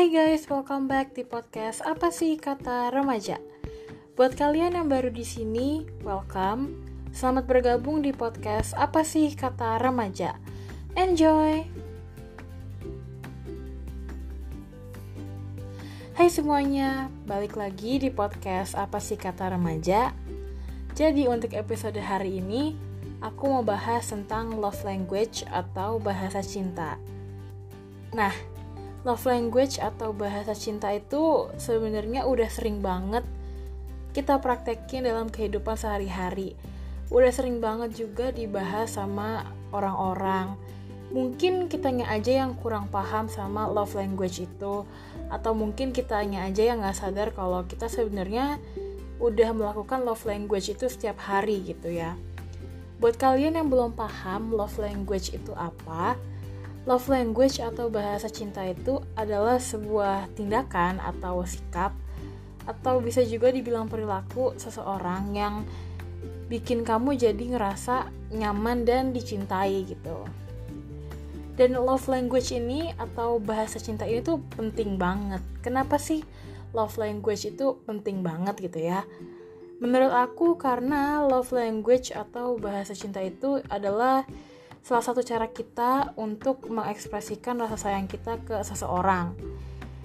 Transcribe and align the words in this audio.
Hai 0.00 0.08
guys, 0.08 0.48
welcome 0.48 0.88
back 0.88 1.12
di 1.12 1.28
podcast 1.28 1.84
Apa 1.84 2.08
sih 2.08 2.40
kata 2.40 2.88
remaja? 2.88 3.36
Buat 4.16 4.32
kalian 4.32 4.72
yang 4.72 4.88
baru 4.88 5.12
di 5.12 5.20
sini, 5.20 5.84
welcome. 6.00 6.72
Selamat 7.12 7.44
bergabung 7.44 8.00
di 8.00 8.08
podcast 8.08 8.72
Apa 8.80 9.04
sih 9.04 9.28
kata 9.36 9.76
remaja? 9.76 10.40
Enjoy. 10.96 11.68
Hai 16.16 16.28
semuanya, 16.32 17.12
balik 17.28 17.60
lagi 17.60 18.00
di 18.00 18.08
podcast 18.08 18.72
Apa 18.80 19.04
sih 19.04 19.20
kata 19.20 19.52
remaja? 19.52 20.16
Jadi 20.96 21.28
untuk 21.28 21.52
episode 21.52 22.00
hari 22.00 22.40
ini, 22.40 22.72
aku 23.20 23.52
mau 23.52 23.60
bahas 23.60 24.08
tentang 24.08 24.64
love 24.64 24.80
language 24.80 25.44
atau 25.52 26.00
bahasa 26.00 26.40
cinta. 26.40 26.96
Nah, 28.16 28.32
love 29.02 29.24
language 29.24 29.80
atau 29.80 30.12
bahasa 30.12 30.52
cinta 30.52 30.92
itu 30.92 31.48
sebenarnya 31.56 32.28
udah 32.28 32.48
sering 32.52 32.84
banget 32.84 33.24
kita 34.10 34.42
praktekin 34.42 35.06
dalam 35.06 35.30
kehidupan 35.30 35.78
sehari-hari. 35.78 36.58
Udah 37.10 37.30
sering 37.30 37.62
banget 37.62 37.94
juga 37.94 38.34
dibahas 38.34 38.98
sama 38.98 39.46
orang-orang. 39.70 40.58
Mungkin 41.10 41.66
kitanya 41.66 42.06
aja 42.06 42.46
yang 42.46 42.54
kurang 42.58 42.86
paham 42.86 43.26
sama 43.26 43.66
love 43.66 43.98
language 43.98 44.46
itu, 44.46 44.86
atau 45.26 45.52
mungkin 45.54 45.90
kitanya 45.90 46.46
aja 46.46 46.70
yang 46.70 46.82
nggak 46.82 46.94
sadar 46.94 47.28
kalau 47.34 47.66
kita 47.66 47.90
sebenarnya 47.90 48.62
udah 49.18 49.50
melakukan 49.50 50.06
love 50.06 50.22
language 50.22 50.70
itu 50.70 50.86
setiap 50.86 51.18
hari 51.18 51.66
gitu 51.66 51.90
ya. 51.90 52.14
Buat 53.02 53.18
kalian 53.18 53.58
yang 53.58 53.66
belum 53.66 53.98
paham 53.98 54.54
love 54.54 54.78
language 54.78 55.34
itu 55.34 55.50
apa, 55.58 56.14
Love 56.90 57.06
language 57.06 57.62
atau 57.62 57.86
bahasa 57.86 58.26
cinta 58.26 58.66
itu 58.66 58.98
adalah 59.14 59.62
sebuah 59.62 60.26
tindakan 60.34 60.98
atau 60.98 61.46
sikap 61.46 61.94
atau 62.66 62.98
bisa 62.98 63.22
juga 63.22 63.54
dibilang 63.54 63.86
perilaku 63.86 64.58
seseorang 64.58 65.30
yang 65.30 65.62
bikin 66.50 66.82
kamu 66.82 67.14
jadi 67.14 67.54
ngerasa 67.54 68.10
nyaman 68.34 68.82
dan 68.82 69.14
dicintai 69.14 69.86
gitu. 69.86 70.26
Dan 71.54 71.78
love 71.78 72.10
language 72.10 72.50
ini 72.50 72.90
atau 72.98 73.38
bahasa 73.38 73.78
cinta 73.78 74.02
ini 74.02 74.26
tuh 74.26 74.42
penting 74.58 74.98
banget. 74.98 75.46
Kenapa 75.62 75.94
sih 75.94 76.26
love 76.74 76.98
language 76.98 77.54
itu 77.54 77.78
penting 77.86 78.26
banget 78.26 78.66
gitu 78.66 78.82
ya? 78.82 79.06
Menurut 79.78 80.10
aku 80.10 80.58
karena 80.58 81.22
love 81.22 81.54
language 81.54 82.10
atau 82.10 82.58
bahasa 82.58 82.98
cinta 82.98 83.22
itu 83.22 83.62
adalah 83.70 84.26
salah 84.80 85.04
satu 85.04 85.20
cara 85.20 85.48
kita 85.50 86.16
untuk 86.16 86.66
mengekspresikan 86.68 87.60
rasa 87.60 87.76
sayang 87.76 88.08
kita 88.08 88.40
ke 88.42 88.60
seseorang. 88.64 89.36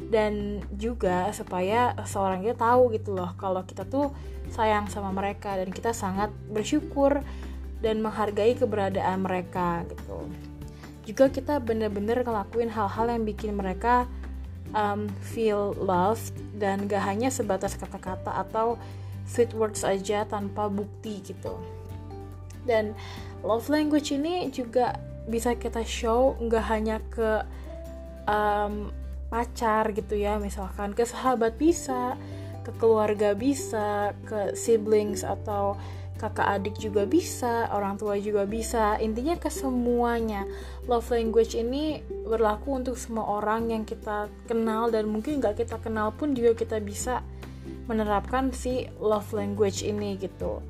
Dan 0.06 0.62
juga 0.76 1.32
supaya 1.34 1.96
seorang 2.06 2.46
itu 2.46 2.54
tahu 2.54 2.94
gitu 2.94 3.16
loh 3.16 3.34
kalau 3.40 3.64
kita 3.66 3.88
tuh 3.88 4.14
sayang 4.54 4.86
sama 4.92 5.10
mereka 5.10 5.58
dan 5.58 5.74
kita 5.74 5.96
sangat 5.96 6.30
bersyukur 6.52 7.26
dan 7.82 8.04
menghargai 8.04 8.54
keberadaan 8.54 9.26
mereka 9.26 9.88
gitu. 9.90 10.30
Juga 11.06 11.30
kita 11.30 11.62
bener-bener 11.62 12.22
ngelakuin 12.26 12.70
hal-hal 12.70 13.08
yang 13.10 13.24
bikin 13.26 13.54
mereka 13.54 14.10
um, 14.74 15.06
feel 15.22 15.78
loved 15.78 16.34
dan 16.58 16.90
gak 16.90 17.02
hanya 17.06 17.30
sebatas 17.30 17.78
kata-kata 17.78 18.34
atau 18.46 18.78
sweet 19.26 19.54
words 19.54 19.82
aja 19.86 20.26
tanpa 20.26 20.70
bukti 20.70 21.22
gitu. 21.22 21.58
Dan 22.66 22.98
love 23.46 23.70
language 23.70 24.12
ini 24.12 24.50
juga 24.50 24.98
bisa 25.30 25.54
kita 25.54 25.86
show 25.86 26.34
nggak 26.42 26.66
hanya 26.66 26.98
ke 27.14 27.46
um, 28.26 28.90
pacar 29.30 29.94
gitu 29.94 30.18
ya 30.18 30.42
misalkan 30.42 30.94
ke 30.98 31.06
sahabat 31.06 31.58
bisa 31.58 32.18
ke 32.66 32.74
keluarga 32.82 33.38
bisa 33.38 34.18
ke 34.26 34.58
siblings 34.58 35.22
atau 35.22 35.78
kakak 36.16 36.48
adik 36.48 36.76
juga 36.80 37.04
bisa, 37.04 37.68
orang 37.76 38.00
tua 38.00 38.16
juga 38.16 38.48
bisa. 38.48 38.96
Intinya 39.04 39.36
ke 39.36 39.52
semuanya. 39.52 40.48
Love 40.88 41.12
language 41.12 41.60
ini 41.60 42.00
berlaku 42.24 42.80
untuk 42.80 42.96
semua 42.96 43.44
orang 43.44 43.68
yang 43.68 43.84
kita 43.84 44.32
kenal 44.48 44.88
dan 44.88 45.12
mungkin 45.12 45.44
nggak 45.44 45.60
kita 45.68 45.76
kenal 45.84 46.16
pun 46.16 46.32
juga 46.32 46.56
kita 46.56 46.80
bisa 46.80 47.20
menerapkan 47.92 48.50
si 48.56 48.88
love 48.98 49.28
language 49.36 49.84
ini 49.84 50.16
gitu. 50.16 50.64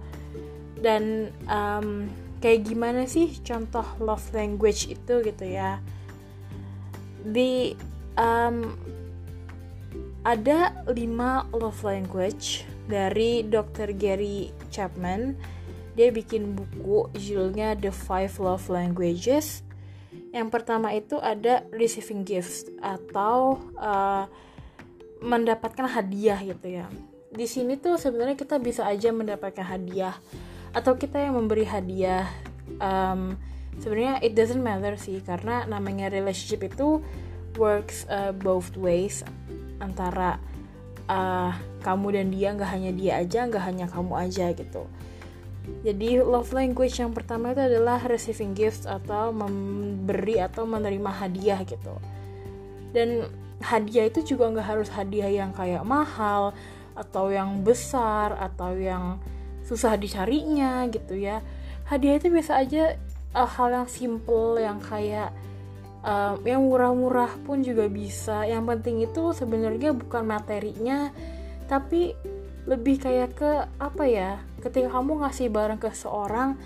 Dan 0.81 1.29
um, 1.45 2.09
kayak 2.45 2.69
gimana 2.69 3.09
sih 3.09 3.41
contoh 3.41 3.81
love 3.97 4.29
language 4.37 4.85
itu 4.93 5.25
gitu 5.25 5.45
ya? 5.49 5.81
Di 7.25 7.73
um, 8.21 8.69
ada 10.21 10.77
lima 10.93 11.49
love 11.49 11.81
language 11.81 12.69
dari 12.85 13.41
Dr. 13.41 13.97
Gary 13.97 14.53
Chapman. 14.69 15.33
Dia 15.97 16.13
bikin 16.13 16.53
buku 16.53 17.09
judulnya 17.17 17.73
The 17.81 17.89
Five 17.89 18.37
Love 18.37 18.69
Languages. 18.69 19.65
Yang 20.29 20.53
pertama 20.53 20.93
itu 20.93 21.17
ada 21.17 21.65
receiving 21.73 22.21
gifts 22.21 22.69
atau 22.77 23.57
uh, 23.81 24.29
mendapatkan 25.17 25.89
hadiah 25.89 26.37
gitu 26.45 26.77
ya. 26.77 26.85
Di 27.33 27.49
sini 27.49 27.73
tuh 27.81 27.97
sebenarnya 27.97 28.37
kita 28.37 28.61
bisa 28.61 28.85
aja 28.85 29.09
mendapatkan 29.09 29.65
hadiah 29.65 30.13
atau 30.75 30.99
kita 30.99 31.23
yang 31.23 31.39
memberi 31.39 31.63
hadiah 31.63 32.27
um, 32.83 33.39
sebenarnya 33.79 34.19
it 34.19 34.35
doesn't 34.35 34.59
matter 34.59 34.99
sih 34.99 35.23
karena 35.23 35.63
namanya 35.63 36.11
relationship 36.11 36.67
itu 36.67 36.99
works 37.55 38.03
uh, 38.11 38.35
both 38.35 38.75
ways 38.75 39.23
antara 39.79 40.39
uh, 41.07 41.55
kamu 41.83 42.19
dan 42.19 42.27
dia 42.31 42.49
nggak 42.51 42.71
hanya 42.71 42.91
dia 42.91 43.11
aja 43.23 43.47
nggak 43.47 43.63
hanya 43.63 43.85
kamu 43.87 44.13
aja 44.19 44.51
gitu. 44.51 44.83
Jadi 45.81 46.21
love 46.21 46.53
language 46.53 47.01
yang 47.01 47.09
pertama 47.09 47.49
itu 47.49 47.61
adalah 47.65 47.97
receiving 48.05 48.53
gifts 48.53 48.85
atau 48.85 49.33
memberi 49.33 50.37
atau 50.37 50.67
menerima 50.69 51.09
hadiah 51.09 51.65
gitu. 51.65 51.97
Dan 52.93 53.25
hadiah 53.65 54.05
itu 54.05 54.35
juga 54.35 54.53
nggak 54.53 54.67
harus 54.67 54.89
hadiah 54.93 55.31
yang 55.31 55.51
kayak 55.57 55.81
mahal 55.81 56.53
atau 56.93 57.33
yang 57.33 57.65
besar 57.65 58.37
atau 58.37 58.77
yang 58.77 59.17
susah 59.65 59.97
dicarinya 59.97 60.85
gitu 60.93 61.17
ya. 61.17 61.41
Hadiah 61.89 62.21
itu 62.21 62.29
biasa 62.29 62.61
aja 62.61 62.95
uh, 63.33 63.49
hal 63.49 63.73
yang 63.73 63.87
simple 63.89 64.61
yang 64.61 64.77
kayak 64.79 65.33
uh, 66.05 66.37
yang 66.45 66.63
murah-murah 66.65 67.33
pun 67.43 67.65
juga 67.65 67.89
bisa. 67.89 68.45
Yang 68.45 68.63
penting 68.69 68.95
itu 69.03 69.33
sebenarnya 69.33 69.91
bukan 69.91 70.23
materinya 70.23 71.09
tapi 71.65 72.13
lebih 72.69 73.01
kayak 73.01 73.37
ke 73.37 73.51
apa 73.77 74.03
ya 74.09 74.41
ketika 74.61 74.97
kamu 74.97 75.21
ngasih 75.21 75.53
barang 75.53 75.77
ke 75.77 75.93
seorang 75.93 76.57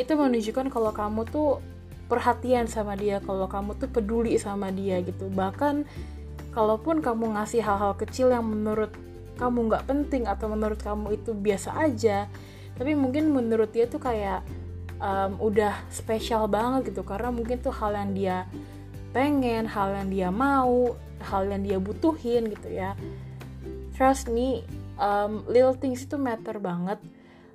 itu 0.00 0.16
menunjukkan 0.16 0.72
kalau 0.72 0.92
kamu 0.92 1.28
tuh 1.28 1.60
perhatian 2.08 2.64
sama 2.68 2.96
dia 2.96 3.20
kalau 3.20 3.44
kamu 3.48 3.76
tuh 3.76 3.88
peduli 3.88 4.36
sama 4.40 4.72
dia 4.72 5.00
gitu. 5.00 5.28
Bahkan 5.28 5.84
kalaupun 6.52 7.00
kamu 7.00 7.36
ngasih 7.36 7.64
hal-hal 7.64 7.96
kecil 7.96 8.32
yang 8.32 8.44
menurut 8.44 8.92
kamu 9.42 9.58
nggak 9.66 9.84
penting 9.90 10.30
atau 10.30 10.46
menurut 10.46 10.78
kamu 10.78 11.18
itu 11.18 11.34
biasa 11.34 11.74
aja 11.74 12.30
tapi 12.76 12.96
mungkin 12.96 13.30
menurut 13.34 13.70
dia 13.70 13.84
tuh 13.84 14.00
kayak 14.00 14.42
um, 15.02 15.36
udah 15.42 15.76
spesial 15.92 16.48
banget 16.48 16.94
gitu. 16.94 17.04
Karena 17.04 17.28
mungkin 17.28 17.60
tuh 17.60 17.74
hal 17.74 17.92
yang 17.92 18.10
dia 18.16 18.36
pengen 19.12 19.68
hal 19.68 19.92
yang 19.92 20.08
dia 20.08 20.28
mau 20.32 20.96
hal 21.20 21.46
yang 21.46 21.62
dia 21.62 21.78
butuhin 21.78 22.48
gitu 22.48 22.68
ya. 22.72 22.96
Trust 23.92 24.32
me 24.32 24.64
um, 24.96 25.44
little 25.50 25.76
things 25.76 26.06
itu 26.06 26.16
matter 26.16 26.56
banget. 26.56 26.98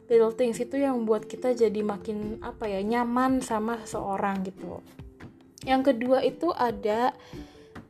Little 0.08 0.32
things 0.32 0.62
itu 0.62 0.80
yang 0.80 1.04
membuat 1.04 1.28
kita 1.28 1.52
jadi 1.52 1.84
makin 1.84 2.40
apa 2.40 2.70
ya 2.70 2.80
nyaman 2.80 3.44
sama 3.44 3.82
seseorang 3.84 4.46
gitu. 4.48 4.80
Yang 5.68 5.92
kedua 5.92 6.24
itu 6.24 6.54
ada 6.56 7.12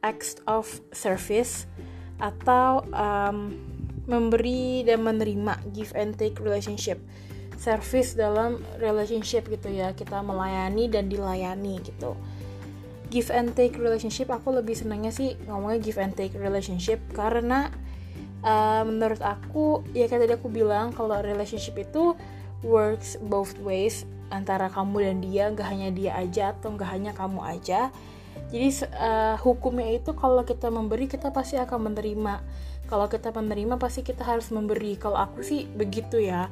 acts 0.01 0.41
of 0.49 0.65
service 0.89 1.69
atau 2.17 2.81
um, 2.89 3.53
memberi 4.07 4.87
dan 4.87 5.03
menerima 5.03 5.59
give 5.75 5.91
and 5.93 6.15
take 6.15 6.39
relationship 6.39 6.97
service 7.57 8.13
dalam 8.13 8.63
relationship 8.79 9.49
gitu 9.49 9.67
ya. 9.67 9.91
Kita 9.91 10.23
melayani 10.23 10.87
dan 10.87 11.11
dilayani 11.11 11.81
gitu. 11.83 12.15
Give 13.07 13.27
and 13.31 13.55
take 13.55 13.75
relationship 13.79 14.27
aku 14.31 14.51
lebih 14.51 14.75
senangnya 14.75 15.11
sih 15.11 15.35
ngomongnya 15.47 15.79
give 15.79 15.99
and 15.99 16.15
take 16.15 16.35
relationship 16.35 16.99
karena 17.15 17.71
uh, 18.43 18.83
menurut 18.83 19.19
aku 19.23 19.83
ya 19.95 20.11
kayak 20.11 20.27
tadi 20.27 20.33
aku 20.35 20.51
bilang 20.51 20.91
kalau 20.91 21.15
relationship 21.23 21.79
itu 21.79 22.13
works 22.67 23.15
both 23.23 23.55
ways 23.63 24.03
antara 24.27 24.67
kamu 24.67 25.07
dan 25.07 25.17
dia 25.23 25.43
gak 25.55 25.67
hanya 25.71 25.89
dia 25.95 26.11
aja 26.19 26.51
atau 26.51 26.75
gak 26.75 26.91
hanya 26.91 27.15
kamu 27.15 27.39
aja. 27.47 27.95
Jadi 28.47 28.69
uh, 28.95 29.35
hukumnya 29.39 29.87
itu 29.91 30.11
kalau 30.15 30.43
kita 30.43 30.71
memberi 30.71 31.07
kita 31.07 31.31
pasti 31.31 31.59
akan 31.59 31.91
menerima 31.91 32.43
kalau 32.87 33.11
kita 33.11 33.35
menerima 33.35 33.75
pasti 33.75 34.01
kita 34.01 34.23
harus 34.23 34.47
memberi. 34.49 34.95
Kalau 34.95 35.19
aku 35.19 35.43
sih 35.43 35.67
begitu 35.67 36.23
ya. 36.23 36.47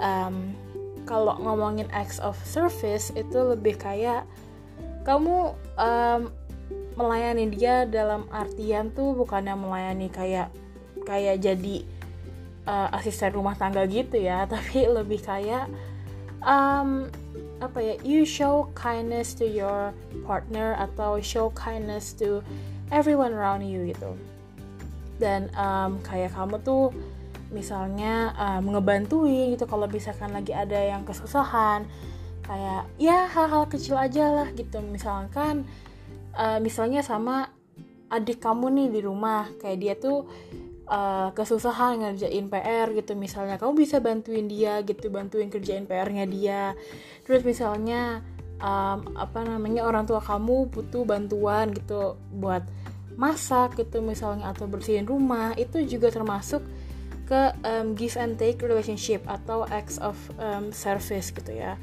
Um, 0.00 0.56
kalau 1.04 1.36
ngomongin 1.40 1.88
acts 1.92 2.20
of 2.20 2.36
service 2.44 3.08
itu 3.16 3.38
lebih 3.40 3.80
kayak 3.80 4.28
kamu 5.08 5.56
um, 5.80 6.28
melayani 7.00 7.48
dia 7.48 7.88
dalam 7.88 8.28
artian 8.28 8.92
tuh 8.92 9.16
bukannya 9.16 9.56
melayani 9.56 10.12
kayak 10.12 10.52
kayak 11.08 11.40
jadi 11.40 11.84
uh, 12.68 12.92
asisten 12.92 13.32
rumah 13.32 13.56
tangga 13.56 13.84
gitu 13.84 14.16
ya. 14.16 14.44
Tapi 14.52 14.88
lebih 14.88 15.20
kayak 15.20 15.68
um, 16.44 17.08
apa 17.58 17.78
ya 17.82 17.94
you 18.06 18.22
show 18.22 18.70
kindness 18.78 19.34
to 19.34 19.44
your 19.44 19.90
partner 20.22 20.78
atau 20.78 21.18
show 21.18 21.50
kindness 21.58 22.14
to 22.14 22.38
everyone 22.94 23.34
around 23.34 23.66
you 23.66 23.82
gitu 23.90 24.14
dan 25.18 25.50
um, 25.54 25.98
kayak 26.02 26.32
kamu 26.34 26.62
tuh 26.62 26.94
misalnya 27.48 28.32
um, 28.36 28.72
ngebantuin 28.72 29.52
gitu 29.56 29.64
kalau 29.64 29.88
misalkan 29.88 30.30
lagi 30.30 30.52
ada 30.52 30.76
yang 30.76 31.02
kesusahan 31.04 31.88
kayak 32.44 32.88
ya 32.96 33.28
hal-hal 33.28 33.68
kecil 33.68 34.00
aja 34.00 34.32
lah 34.32 34.48
gitu. 34.56 34.80
Misalkan 34.80 35.68
uh, 36.32 36.58
misalnya 36.62 37.04
sama 37.04 37.52
adik 38.08 38.40
kamu 38.40 38.72
nih 38.72 38.88
di 38.88 39.00
rumah 39.04 39.52
kayak 39.60 39.78
dia 39.84 39.94
tuh 40.00 40.24
uh, 40.88 41.28
kesusahan 41.36 42.00
ngerjain 42.00 42.48
PR 42.48 42.88
gitu. 42.96 43.12
Misalnya 43.12 43.60
kamu 43.60 43.84
bisa 43.84 44.00
bantuin 44.00 44.48
dia 44.48 44.80
gitu 44.80 45.12
bantuin 45.12 45.52
kerjain 45.52 45.84
PR-nya 45.84 46.24
dia. 46.24 46.72
Terus 47.28 47.44
misalnya 47.44 48.24
um, 48.64 49.12
apa 49.12 49.44
namanya 49.44 49.84
orang 49.84 50.08
tua 50.08 50.24
kamu 50.24 50.72
butuh 50.72 51.04
bantuan 51.04 51.72
gitu 51.76 52.16
buat 52.32 52.64
masak 53.18 53.74
gitu 53.76 53.98
misalnya 53.98 54.48
atau 54.54 54.70
bersihin 54.70 55.04
rumah 55.04 55.52
itu 55.58 55.82
juga 55.82 56.14
termasuk 56.14 56.62
ke 57.26 57.52
um, 57.66 57.92
give 57.98 58.16
and 58.16 58.38
take 58.40 58.62
relationship 58.62 59.20
atau 59.28 59.66
acts 59.68 60.00
of 60.00 60.16
um, 60.40 60.72
service 60.72 61.28
gitu 61.34 61.52
ya. 61.52 61.76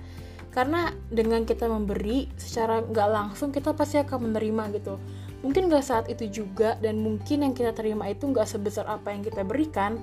Karena 0.49 0.89
dengan 1.11 1.43
kita 1.43 1.67
memberi 1.67 2.31
secara 2.39 2.81
nggak 2.81 3.09
langsung 3.11 3.51
kita 3.51 3.75
pasti 3.75 3.99
akan 3.99 4.31
menerima 4.31 4.79
gitu. 4.79 4.95
Mungkin 5.43 5.69
nggak 5.69 5.85
saat 5.85 6.05
itu 6.09 6.25
juga 6.31 6.79
dan 6.81 7.03
mungkin 7.03 7.45
yang 7.45 7.53
kita 7.53 7.75
terima 7.75 8.09
itu 8.09 8.25
nggak 8.25 8.47
sebesar 8.47 8.87
apa 8.89 9.13
yang 9.13 9.21
kita 9.21 9.45
berikan 9.45 10.01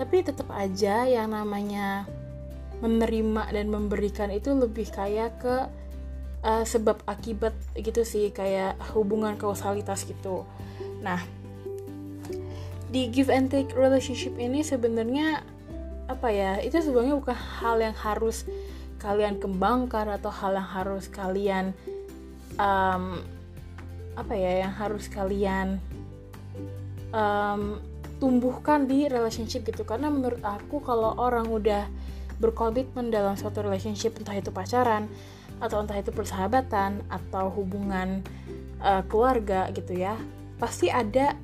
tapi 0.00 0.24
tetap 0.24 0.48
aja 0.56 1.04
yang 1.04 1.36
namanya 1.36 2.08
menerima 2.80 3.52
dan 3.52 3.68
memberikan 3.68 4.32
itu 4.32 4.56
lebih 4.56 4.88
kayak 4.88 5.36
ke 5.36 5.68
uh, 6.44 6.64
sebab 6.64 7.04
akibat 7.04 7.52
gitu 7.76 8.04
sih 8.04 8.32
kayak 8.32 8.76
hubungan 8.92 9.36
kausalitas 9.36 10.04
gitu. 10.08 10.44
Nah 11.04 11.20
di 12.90 13.06
give 13.06 13.30
and 13.30 13.48
take 13.48 13.70
relationship 13.78 14.34
ini 14.34 14.66
sebenarnya 14.66 15.46
apa 16.10 16.28
ya 16.34 16.58
itu 16.58 16.74
sebenarnya 16.74 17.14
bukan 17.22 17.38
hal 17.38 17.78
yang 17.78 17.94
harus 17.94 18.42
kalian 18.98 19.38
kembangkan 19.38 20.10
atau 20.10 20.28
hal 20.28 20.58
yang 20.58 20.66
harus 20.66 21.06
kalian 21.06 21.70
um, 22.58 23.22
apa 24.18 24.34
ya 24.34 24.66
yang 24.66 24.74
harus 24.74 25.06
kalian 25.06 25.78
um, 27.14 27.78
tumbuhkan 28.20 28.84
di 28.84 29.08
relationship 29.08 29.64
gitu. 29.64 29.86
Karena 29.86 30.12
menurut 30.12 30.44
aku 30.44 30.82
kalau 30.84 31.16
orang 31.16 31.48
udah 31.48 31.88
berkomitmen 32.42 33.08
dalam 33.08 33.38
suatu 33.38 33.64
relationship 33.64 34.16
entah 34.20 34.36
itu 34.36 34.52
pacaran 34.52 35.08
atau 35.60 35.84
entah 35.84 35.96
itu 36.00 36.10
persahabatan 36.10 37.04
atau 37.12 37.52
hubungan 37.52 38.24
uh, 38.80 39.04
keluarga 39.06 39.68
gitu 39.76 39.92
ya 39.94 40.16
pasti 40.60 40.92
ada 40.92 41.36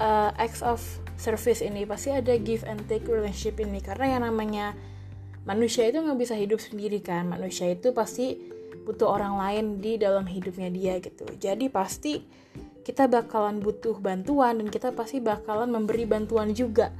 uh, 0.00 0.32
acts 0.40 0.64
of 0.64 0.80
service 1.20 1.62
ini 1.62 1.86
pasti 1.86 2.10
ada 2.10 2.34
give 2.40 2.66
and 2.66 2.82
take 2.90 3.06
relationship 3.06 3.62
ini. 3.62 3.78
Karena 3.78 4.18
yang 4.18 4.22
namanya 4.26 4.74
manusia 5.46 5.86
itu 5.86 6.02
nggak 6.02 6.18
bisa 6.18 6.34
hidup 6.34 6.58
sendiri 6.58 6.98
kan. 6.98 7.30
Manusia 7.30 7.70
itu 7.70 7.94
pasti 7.94 8.34
butuh 8.82 9.14
orang 9.14 9.38
lain 9.38 9.64
di 9.78 9.94
dalam 10.00 10.26
hidupnya 10.26 10.66
dia 10.72 10.98
gitu. 10.98 11.28
Jadi 11.38 11.70
pasti 11.70 12.24
kita 12.82 13.06
bakalan 13.06 13.62
butuh 13.62 14.02
bantuan 14.02 14.58
dan 14.58 14.66
kita 14.66 14.90
pasti 14.90 15.22
bakalan 15.22 15.70
memberi 15.70 16.02
bantuan 16.02 16.50
juga. 16.50 16.90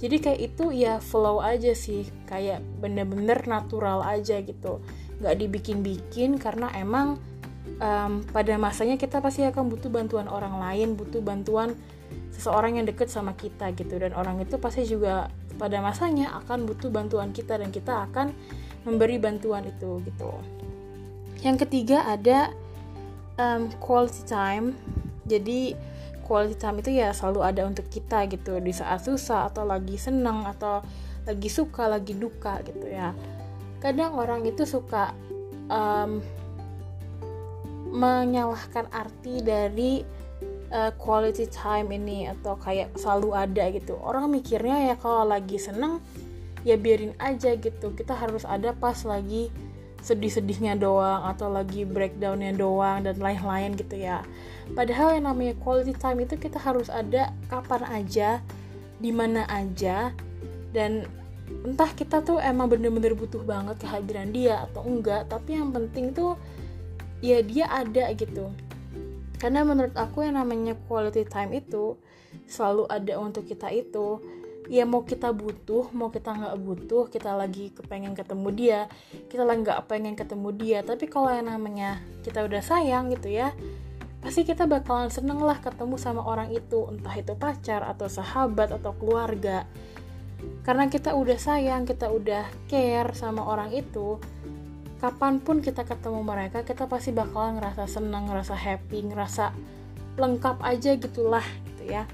Jadi 0.00 0.16
kayak 0.20 0.40
itu 0.40 0.72
ya 0.72 0.96
flow 0.96 1.44
aja 1.44 1.76
sih. 1.76 2.08
Kayak 2.24 2.64
bener-bener 2.80 3.44
natural 3.44 4.00
aja 4.00 4.40
gitu 4.40 4.80
nggak 5.20 5.34
dibikin-bikin 5.40 6.36
karena 6.36 6.68
emang 6.76 7.16
um, 7.80 8.20
pada 8.30 8.54
masanya 8.60 9.00
kita 9.00 9.20
pasti 9.24 9.44
akan 9.44 9.72
butuh 9.72 9.88
bantuan 9.88 10.28
orang 10.28 10.60
lain 10.60 10.94
butuh 10.94 11.24
bantuan 11.24 11.72
seseorang 12.36 12.76
yang 12.76 12.86
deket 12.86 13.08
sama 13.08 13.32
kita 13.32 13.72
gitu 13.72 13.96
dan 13.96 14.12
orang 14.12 14.44
itu 14.44 14.60
pasti 14.60 14.84
juga 14.84 15.32
pada 15.56 15.80
masanya 15.80 16.36
akan 16.44 16.68
butuh 16.68 16.92
bantuan 16.92 17.32
kita 17.32 17.56
dan 17.56 17.72
kita 17.72 18.04
akan 18.12 18.36
memberi 18.84 19.16
bantuan 19.16 19.64
itu 19.66 20.04
gitu. 20.04 20.30
Yang 21.40 21.66
ketiga 21.66 22.04
ada 22.06 22.52
um, 23.40 23.72
quality 23.80 24.22
time. 24.28 24.76
Jadi 25.26 25.74
quality 26.22 26.56
time 26.60 26.76
itu 26.84 26.90
ya 26.94 27.10
selalu 27.10 27.40
ada 27.42 27.62
untuk 27.66 27.88
kita 27.88 28.28
gitu 28.30 28.60
di 28.62 28.70
saat 28.70 29.02
susah 29.02 29.50
atau 29.50 29.66
lagi 29.66 29.96
senang 29.98 30.44
atau 30.46 30.84
lagi 31.26 31.50
suka, 31.50 31.90
lagi 31.90 32.14
duka 32.14 32.62
gitu 32.62 32.86
ya. 32.86 33.10
Kadang 33.80 34.16
orang 34.16 34.42
itu 34.48 34.64
suka 34.64 35.12
um, 35.68 36.20
menyalahkan 37.92 38.88
arti 38.92 39.40
dari 39.40 40.04
uh, 40.74 40.92
quality 40.98 41.46
time 41.48 41.94
ini 41.94 42.28
atau 42.30 42.58
kayak 42.58 42.92
selalu 42.98 43.30
ada 43.36 43.64
gitu. 43.72 43.96
Orang 44.00 44.32
mikirnya 44.32 44.92
ya 44.92 44.94
kalau 44.98 45.24
lagi 45.26 45.56
seneng 45.56 46.02
ya 46.66 46.74
biarin 46.74 47.14
aja 47.22 47.54
gitu. 47.56 47.94
Kita 47.94 48.12
harus 48.16 48.42
ada 48.42 48.74
pas 48.74 49.00
lagi 49.06 49.48
sedih-sedihnya 50.06 50.78
doang 50.78 51.26
atau 51.26 51.50
lagi 51.50 51.82
breakdownnya 51.82 52.54
doang 52.54 53.02
dan 53.02 53.18
lain-lain 53.18 53.74
gitu 53.74 53.98
ya. 53.98 54.22
Padahal 54.74 55.18
yang 55.18 55.26
namanya 55.30 55.54
quality 55.58 55.94
time 55.98 56.22
itu 56.22 56.38
kita 56.38 56.62
harus 56.62 56.86
ada 56.86 57.34
kapan 57.50 57.82
aja 57.90 58.38
di 59.02 59.10
mana 59.10 59.42
aja 59.50 60.14
dan 60.70 61.10
entah 61.46 61.90
kita 61.94 62.22
tuh 62.22 62.42
emang 62.42 62.66
bener-bener 62.66 63.14
butuh 63.14 63.42
banget 63.42 63.78
kehadiran 63.82 64.30
dia 64.34 64.66
atau 64.70 64.82
enggak 64.82 65.30
tapi 65.30 65.54
yang 65.58 65.70
penting 65.70 66.10
tuh 66.10 66.34
ya 67.22 67.40
dia 67.42 67.70
ada 67.70 68.10
gitu. 68.12 68.50
Karena 69.36 69.62
menurut 69.62 69.92
aku 69.94 70.24
yang 70.24 70.40
namanya 70.40 70.74
quality 70.88 71.28
time 71.28 71.52
itu 71.60 71.96
selalu 72.48 72.88
ada 72.88 73.20
untuk 73.20 73.44
kita 73.44 73.68
itu. 73.72 74.20
Ya 74.66 74.82
mau 74.82 75.06
kita 75.06 75.30
butuh 75.30 75.94
mau 75.94 76.10
kita 76.10 76.34
nggak 76.34 76.56
butuh 76.58 77.06
kita 77.06 77.38
lagi 77.38 77.70
kepengen 77.70 78.18
ketemu 78.18 78.48
dia 78.50 78.80
kita 79.30 79.46
lagi 79.46 79.62
nggak 79.62 79.86
pengen 79.86 80.18
ketemu 80.18 80.48
dia. 80.58 80.78
Tapi 80.82 81.06
kalau 81.06 81.30
yang 81.30 81.46
namanya 81.46 82.02
kita 82.26 82.42
udah 82.42 82.62
sayang 82.64 83.14
gitu 83.14 83.30
ya 83.30 83.54
pasti 84.16 84.42
kita 84.42 84.66
bakalan 84.66 85.06
seneng 85.06 85.38
lah 85.38 85.62
ketemu 85.62 85.94
sama 85.94 86.26
orang 86.26 86.50
itu. 86.50 86.82
Entah 86.90 87.14
itu 87.14 87.38
pacar 87.38 87.86
atau 87.86 88.10
sahabat 88.10 88.74
atau 88.74 88.90
keluarga 88.98 89.62
karena 90.66 90.90
kita 90.90 91.14
udah 91.14 91.38
sayang 91.38 91.86
kita 91.86 92.10
udah 92.10 92.50
care 92.66 93.14
sama 93.14 93.46
orang 93.46 93.70
itu 93.70 94.18
kapan 94.98 95.38
pun 95.38 95.62
kita 95.62 95.86
ketemu 95.86 96.26
mereka 96.26 96.66
kita 96.66 96.90
pasti 96.90 97.14
bakalan 97.14 97.62
ngerasa 97.62 97.86
senang 97.86 98.26
ngerasa 98.26 98.58
happy 98.58 99.06
ngerasa 99.06 99.54
lengkap 100.16 100.56
aja 100.64 100.96
gitulah 100.96 101.44
gitu 101.72 101.94
ya. 101.94 102.04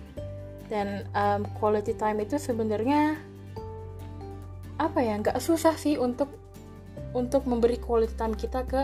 Dan 0.68 1.06
um, 1.14 1.47
quality 1.56 1.94
time 1.94 2.25
itu 2.25 2.37
sebenarnya 2.37 3.16
apa 4.76 4.99
ya 4.99 5.14
nggak 5.21 5.38
susah 5.38 5.78
sih 5.78 5.97
untuk 5.97 6.28
untuk 7.14 7.47
memberi 7.47 7.78
quality 7.78 8.14
time 8.18 8.35
kita 8.35 8.66
ke 8.66 8.82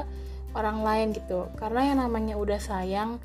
orang 0.55 0.81
lain 0.81 1.13
gitu. 1.13 1.51
Karena 1.59 1.93
yang 1.93 1.99
namanya 2.01 2.39
udah 2.39 2.61
sayang 2.63 3.19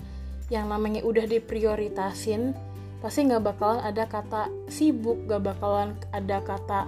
yang 0.51 0.67
namanya 0.67 1.05
udah 1.07 1.23
diprioritasin 1.23 2.51
pasti 3.03 3.27
nggak 3.27 3.43
bakalan 3.43 3.83
ada 3.83 4.07
kata 4.07 4.47
sibuk 4.71 5.27
nggak 5.27 5.43
bakalan 5.43 5.91
ada 6.15 6.39
kata 6.39 6.87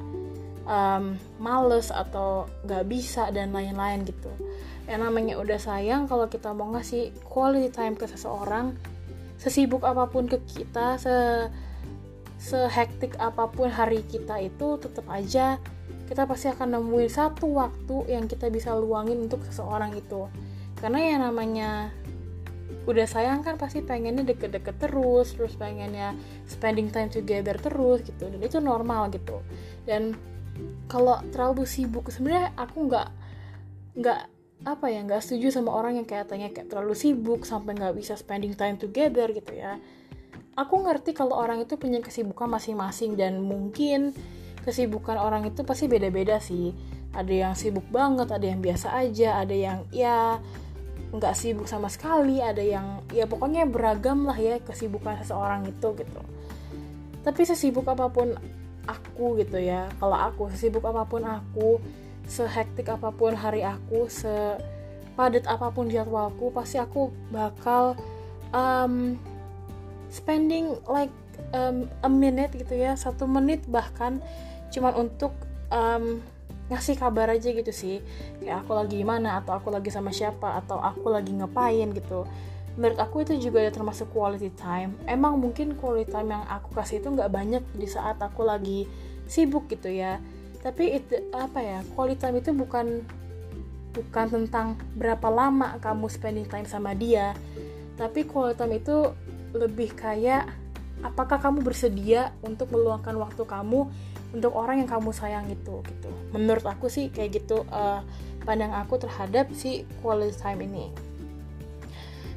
um, 0.64 1.20
males 1.38 1.94
atau 1.94 2.50
gak 2.66 2.86
bisa 2.90 3.30
dan 3.32 3.54
lain-lain 3.54 4.04
gitu. 4.06 4.30
Yang 4.86 5.00
namanya 5.02 5.34
udah 5.42 5.60
sayang 5.60 6.06
kalau 6.06 6.30
kita 6.30 6.54
mau 6.54 6.70
ngasih 6.74 7.14
quality 7.26 7.70
time 7.74 8.00
ke 8.00 8.06
seseorang 8.06 8.76
sesibuk 9.36 9.84
apa 9.84 10.08
pun 10.10 10.30
ke 10.30 10.40
kita 10.46 10.98
se 10.98 11.16
sehektik 12.40 13.18
apa 13.18 13.50
pun 13.50 13.68
hari 13.72 14.06
kita 14.06 14.38
itu 14.38 14.78
tetap 14.78 15.08
aja 15.10 15.58
kita 16.06 16.30
pasti 16.30 16.46
akan 16.54 16.78
nemuin 16.78 17.10
satu 17.10 17.50
waktu 17.58 18.14
yang 18.14 18.30
kita 18.30 18.54
bisa 18.54 18.78
luangin 18.78 19.26
untuk 19.26 19.42
seseorang 19.42 19.98
itu. 19.98 20.30
Karena 20.78 21.02
yang 21.02 21.20
namanya 21.26 21.90
udah 22.86 23.06
sayang 23.10 23.42
kan 23.42 23.58
pasti 23.58 23.82
pengennya 23.82 24.22
deket-deket 24.22 24.78
terus 24.78 25.34
terus 25.34 25.58
pengennya 25.58 26.14
spending 26.46 26.94
time 26.94 27.10
together 27.10 27.58
terus 27.58 28.06
gitu. 28.06 28.30
Dan 28.30 28.40
itu 28.42 28.62
normal 28.62 29.10
gitu. 29.10 29.42
Dan 29.86 30.14
kalau 30.86 31.20
terlalu 31.34 31.66
sibuk 31.66 32.08
sebenarnya 32.14 32.54
aku 32.56 32.88
nggak 32.88 33.08
nggak 33.96 34.20
apa 34.66 34.86
ya 34.88 35.04
nggak 35.04 35.22
setuju 35.22 35.52
sama 35.52 35.76
orang 35.76 36.00
yang 36.00 36.08
kayak 36.08 36.32
tanya 36.32 36.48
kayak 36.50 36.72
terlalu 36.72 36.96
sibuk 36.96 37.44
sampai 37.44 37.76
nggak 37.76 37.94
bisa 37.98 38.16
spending 38.16 38.56
time 38.56 38.80
together 38.80 39.30
gitu 39.34 39.52
ya. 39.52 39.82
Aku 40.56 40.80
ngerti 40.80 41.12
kalau 41.12 41.36
orang 41.36 41.68
itu 41.68 41.76
punya 41.76 42.00
kesibukan 42.00 42.48
masing-masing 42.48 43.20
dan 43.20 43.44
mungkin 43.44 44.16
kesibukan 44.64 45.20
orang 45.20 45.44
itu 45.52 45.68
pasti 45.68 45.92
beda-beda 45.92 46.40
sih. 46.40 46.72
Ada 47.12 47.34
yang 47.50 47.54
sibuk 47.56 47.84
banget 47.92 48.32
ada 48.32 48.46
yang 48.48 48.64
biasa 48.64 48.96
aja 48.96 49.44
ada 49.44 49.56
yang 49.56 49.84
ya 49.92 50.40
nggak 51.16 51.36
sibuk 51.36 51.68
sama 51.68 51.88
sekali 51.88 52.44
ada 52.44 52.62
yang 52.62 53.02
ya 53.12 53.26
pokoknya 53.26 53.66
beragam 53.66 54.28
lah 54.28 54.36
ya 54.36 54.60
kesibukan 54.62 55.20
seseorang 55.24 55.68
itu 55.68 55.88
gitu. 55.96 56.22
Tapi 57.26 57.42
sesibuk 57.42 57.88
apa 57.90 58.12
pun 58.12 58.38
aku 58.86 59.42
gitu 59.42 59.58
ya 59.58 59.90
kalau 59.98 60.16
aku 60.16 60.54
sesibuk 60.54 60.86
apa 60.86 61.04
pun 61.10 61.26
aku 61.26 61.82
sehektik 62.26 62.90
apa 62.90 63.10
pun 63.14 63.34
hari 63.34 63.62
aku 63.66 64.10
sepadat 64.10 65.46
apa 65.46 65.70
pun 65.74 65.90
jadwalku 65.90 66.50
pasti 66.54 66.78
aku 66.82 67.14
bakal 67.30 67.98
um, 68.54 69.18
spending 70.10 70.78
like 70.90 71.14
um, 71.54 71.90
a 72.02 72.10
minute 72.10 72.54
gitu 72.54 72.78
ya 72.78 72.98
satu 72.98 73.30
menit 73.30 73.62
bahkan 73.70 74.22
cuman 74.74 75.10
untuk 75.10 75.34
um, 75.70 76.22
ngasih 76.70 76.98
kabar 76.98 77.30
aja 77.30 77.50
gitu 77.54 77.70
sih. 77.70 78.02
Kayak 78.42 78.66
aku 78.66 78.72
lagi 78.74 78.96
gimana 79.02 79.42
atau 79.42 79.54
aku 79.58 79.70
lagi 79.70 79.94
sama 79.94 80.10
siapa 80.10 80.58
atau 80.62 80.82
aku 80.82 81.14
lagi 81.14 81.34
ngapain 81.34 81.94
gitu. 81.94 82.26
Menurut 82.76 83.00
aku 83.00 83.24
itu 83.24 83.40
juga 83.40 83.64
ada 83.64 83.72
termasuk 83.72 84.12
quality 84.12 84.52
time. 84.58 84.98
Emang 85.08 85.40
mungkin 85.40 85.78
quality 85.80 86.12
time 86.12 86.36
yang 86.36 86.44
aku 86.50 86.76
kasih 86.76 87.00
itu 87.00 87.08
nggak 87.14 87.32
banyak 87.32 87.64
di 87.78 87.88
saat 87.88 88.20
aku 88.20 88.44
lagi 88.44 88.90
sibuk 89.30 89.70
gitu 89.72 89.88
ya. 89.88 90.20
Tapi 90.60 90.98
itu 90.98 91.30
apa 91.32 91.62
ya 91.62 91.80
quality 91.94 92.20
time 92.20 92.38
itu 92.42 92.52
bukan 92.52 93.06
bukan 93.96 94.26
tentang 94.28 94.76
berapa 95.00 95.32
lama 95.32 95.80
kamu 95.80 96.06
spending 96.12 96.48
time 96.50 96.68
sama 96.68 96.92
dia. 96.98 97.32
Tapi 97.96 98.28
quality 98.28 98.60
time 98.60 98.76
itu 98.76 98.98
lebih 99.56 99.96
kayak 99.96 100.52
apakah 101.00 101.40
kamu 101.40 101.64
bersedia 101.64 102.36
untuk 102.44 102.76
meluangkan 102.76 103.16
waktu 103.16 103.44
kamu 103.48 103.88
untuk 104.34 104.56
orang 104.56 104.82
yang 104.82 104.90
kamu 104.90 105.12
sayang 105.14 105.46
itu 105.52 105.84
gitu. 105.86 106.10
Menurut 106.34 106.66
aku 106.66 106.88
sih 106.88 107.12
kayak 107.12 107.44
gitu 107.44 107.68
uh, 107.70 108.02
pandang 108.46 108.72
aku 108.72 109.02
terhadap 109.02 109.50
si 109.52 109.84
quality 110.00 110.36
time 110.38 110.62
ini. 110.64 110.86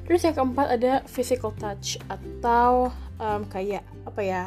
Terus 0.08 0.24
yang 0.24 0.36
keempat 0.40 0.66
ada 0.80 0.92
physical 1.04 1.52
touch 1.60 2.00
atau 2.08 2.88
um, 3.20 3.44
kayak 3.44 3.84
apa 4.08 4.20
ya 4.24 4.42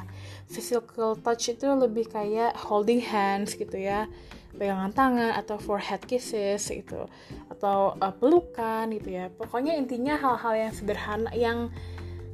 physical 0.49 1.13
touch 1.21 1.53
itu 1.53 1.69
lebih 1.69 2.09
kayak 2.09 2.57
holding 2.57 2.97
hands 2.97 3.53
gitu 3.53 3.77
ya. 3.77 4.09
Pegangan 4.51 4.91
tangan 4.91 5.31
atau 5.37 5.61
forehead 5.61 6.01
kisses 6.09 6.65
gitu. 6.65 7.05
Atau 7.53 7.93
uh, 7.93 8.13
pelukan 8.17 8.89
gitu 8.89 9.13
ya. 9.13 9.29
Pokoknya 9.29 9.77
intinya 9.77 10.17
hal-hal 10.17 10.67
yang 10.67 10.71
sederhana 10.73 11.29
yang 11.37 11.69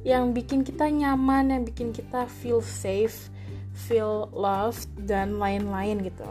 yang 0.08 0.32
bikin 0.32 0.64
kita 0.64 0.88
nyaman 0.88 1.52
yang 1.52 1.62
bikin 1.68 1.92
kita 1.92 2.24
feel 2.30 2.64
safe 2.64 3.28
feel 3.78 4.26
loved 4.34 4.90
dan 5.06 5.38
lain-lain 5.38 6.02
gitu. 6.02 6.26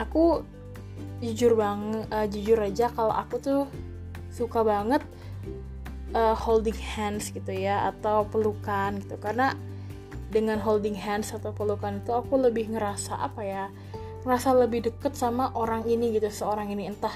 Aku 0.00 0.40
jujur 1.20 1.54
bang 1.54 2.08
uh, 2.08 2.26
jujur 2.26 2.58
aja 2.58 2.88
kalau 2.90 3.12
aku 3.12 3.38
tuh 3.38 3.62
suka 4.32 4.64
banget 4.64 5.04
uh, 6.16 6.34
holding 6.34 6.74
hands 6.74 7.28
gitu 7.30 7.52
ya 7.52 7.92
atau 7.92 8.24
pelukan 8.24 8.96
gitu. 9.04 9.20
Karena 9.20 9.52
dengan 10.32 10.56
holding 10.56 10.96
hands 10.96 11.36
atau 11.36 11.52
pelukan 11.52 12.00
itu 12.00 12.10
aku 12.16 12.40
lebih 12.40 12.72
ngerasa 12.72 13.20
apa 13.20 13.44
ya 13.44 13.64
ngerasa 14.24 14.54
lebih 14.56 14.88
deket 14.88 15.12
sama 15.12 15.52
orang 15.52 15.84
ini 15.84 16.16
gitu 16.16 16.32
seorang 16.32 16.72
ini. 16.72 16.88
Entah 16.88 17.14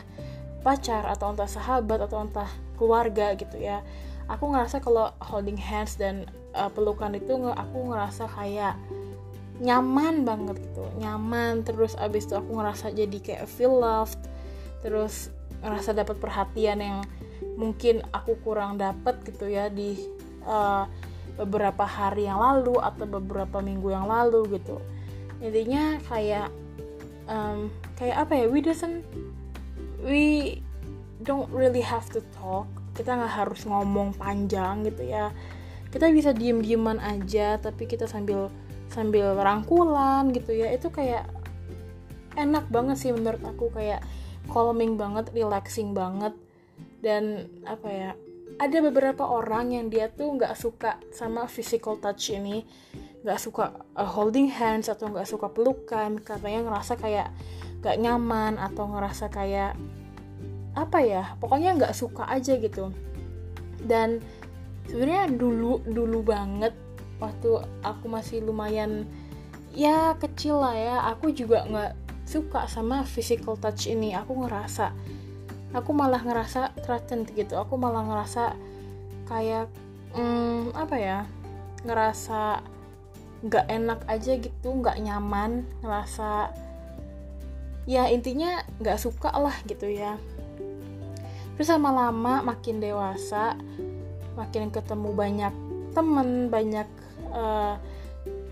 pacar 0.60 1.08
atau 1.08 1.32
entah 1.32 1.48
sahabat 1.48 2.04
atau 2.04 2.20
entah 2.26 2.50
keluarga 2.76 3.32
gitu 3.38 3.56
ya 3.56 3.80
aku 4.26 4.54
ngerasa 4.54 4.82
kalau 4.82 5.14
holding 5.22 5.58
hands 5.58 5.94
dan 5.98 6.26
uh, 6.54 6.70
pelukan 6.70 7.14
itu 7.14 7.34
aku 7.52 7.94
ngerasa 7.94 8.26
kayak 8.30 8.74
nyaman 9.62 10.26
banget 10.26 10.60
gitu 10.60 10.84
nyaman. 11.00 11.64
Terus 11.64 11.96
abis 11.96 12.28
itu 12.28 12.34
aku 12.36 12.58
ngerasa 12.58 12.92
jadi 12.92 13.18
kayak 13.22 13.46
feel 13.48 13.72
loved 13.72 14.20
terus 14.84 15.32
ngerasa 15.64 15.96
dapat 15.96 16.20
perhatian 16.20 16.78
yang 16.78 16.98
mungkin 17.56 18.04
aku 18.12 18.36
kurang 18.44 18.76
dapat 18.76 19.16
gitu 19.24 19.48
ya 19.48 19.72
di 19.72 19.96
uh, 20.44 20.84
beberapa 21.36 21.84
hari 21.84 22.28
yang 22.28 22.40
lalu 22.40 22.76
atau 22.80 23.04
beberapa 23.08 23.60
minggu 23.60 23.92
yang 23.92 24.08
lalu 24.08 24.60
gitu. 24.60 24.80
Intinya 25.40 26.00
kayak 26.08 26.48
um, 27.28 27.68
kayak 27.96 28.28
apa 28.28 28.32
ya 28.40 28.46
we 28.48 28.60
doesn't 28.64 29.04
we 30.04 30.56
don't 31.24 31.48
really 31.52 31.82
have 31.82 32.08
to 32.12 32.20
talk 32.36 32.68
kita 32.96 33.12
nggak 33.12 33.34
harus 33.44 33.68
ngomong 33.68 34.16
panjang 34.16 34.88
gitu 34.88 35.04
ya. 35.04 35.30
Kita 35.92 36.08
bisa 36.10 36.32
diem 36.32 36.64
dieman 36.64 36.96
aja 36.98 37.60
tapi 37.60 37.84
kita 37.84 38.08
sambil 38.08 38.48
sambil 38.88 39.36
rangkulan 39.36 40.32
gitu 40.32 40.56
ya. 40.56 40.72
Itu 40.72 40.88
kayak 40.88 41.28
enak 42.40 42.72
banget 42.72 42.96
sih 42.96 43.12
menurut 43.12 43.44
aku 43.44 43.68
kayak 43.70 44.00
calming 44.48 44.96
banget 44.96 45.28
relaxing 45.36 45.92
banget. 45.92 46.32
Dan 47.04 47.52
apa 47.68 47.88
ya 47.92 48.10
ada 48.56 48.78
beberapa 48.80 49.28
orang 49.28 49.76
yang 49.76 49.86
dia 49.92 50.08
tuh 50.08 50.32
nggak 50.32 50.56
suka 50.56 50.96
sama 51.12 51.44
physical 51.46 52.00
touch 52.00 52.32
ini. 52.32 52.64
Nggak 53.20 53.40
suka 53.42 53.84
uh, 53.92 54.08
holding 54.08 54.48
hands 54.48 54.88
atau 54.88 55.12
nggak 55.12 55.28
suka 55.28 55.52
pelukan 55.52 56.16
katanya 56.24 56.72
ngerasa 56.72 56.96
kayak 56.96 57.28
nggak 57.84 57.96
nyaman 58.00 58.56
atau 58.56 58.88
ngerasa 58.88 59.28
kayak 59.28 59.76
apa 60.76 61.00
ya 61.00 61.34
pokoknya 61.40 61.74
nggak 61.80 61.96
suka 61.96 62.28
aja 62.28 62.60
gitu. 62.60 62.92
Dan 63.80 64.20
sebenarnya 64.86 65.32
dulu 65.32 65.80
dulu 65.88 66.20
banget 66.20 66.76
waktu 67.16 67.64
aku 67.80 68.06
masih 68.12 68.44
lumayan 68.44 69.08
ya 69.72 70.12
kecil 70.20 70.60
lah 70.60 70.76
ya 70.76 70.96
aku 71.08 71.32
juga 71.32 71.64
nggak 71.64 71.92
suka 72.28 72.68
sama 72.68 73.02
physical 73.08 73.56
touch 73.56 73.88
ini. 73.88 74.12
Aku 74.12 74.36
ngerasa 74.36 74.92
aku 75.72 75.90
malah 75.96 76.20
ngerasa 76.20 76.76
threatened 76.84 77.32
gitu. 77.32 77.56
Aku 77.56 77.80
malah 77.80 78.04
ngerasa 78.04 78.52
kayak 79.26 79.72
hmm, 80.12 80.76
apa 80.76 80.96
ya 81.00 81.18
ngerasa 81.88 82.60
nggak 83.46 83.66
enak 83.68 84.00
aja 84.08 84.32
gitu 84.40 84.68
nggak 84.80 84.98
nyaman 84.98 85.62
ngerasa 85.84 86.50
ya 87.86 88.10
intinya 88.10 88.64
nggak 88.82 88.98
suka 88.98 89.30
lah 89.30 89.54
gitu 89.68 89.86
ya 89.86 90.18
terus 91.56 91.72
lama-lama 91.72 92.44
makin 92.44 92.78
dewasa 92.78 93.56
makin 94.36 94.68
ketemu 94.68 95.10
banyak 95.16 95.54
temen 95.96 96.52
banyak 96.52 96.84
uh, 97.32 97.80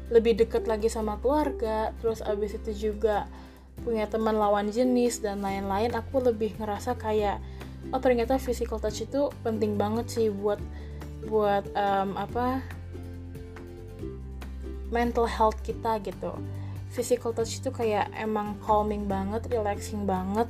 lebih 0.08 0.36
deket 0.40 0.64
lagi 0.64 0.88
sama 0.88 1.20
keluarga. 1.20 1.92
Terus 2.00 2.24
abis 2.24 2.56
itu 2.56 2.90
juga 2.90 3.28
punya 3.84 4.08
teman 4.08 4.38
lawan 4.38 4.72
jenis 4.72 5.20
dan 5.20 5.44
lain-lain 5.44 5.92
aku 5.92 6.24
lebih 6.24 6.56
ngerasa 6.56 6.96
kayak 6.96 7.42
oh 7.90 8.00
ternyata 8.00 8.40
physical 8.40 8.80
touch 8.80 9.04
itu 9.04 9.28
penting 9.44 9.76
banget 9.76 10.08
sih 10.08 10.32
buat 10.32 10.62
buat 11.28 11.68
um, 11.74 12.16
apa 12.16 12.64
mental 14.88 15.28
health 15.28 15.58
kita 15.66 16.00
gitu. 16.00 16.32
Physical 16.94 17.34
touch 17.34 17.58
itu 17.58 17.74
kayak 17.74 18.08
emang 18.14 18.54
calming 18.62 19.10
banget 19.10 19.44
relaxing 19.50 20.06
banget 20.06 20.46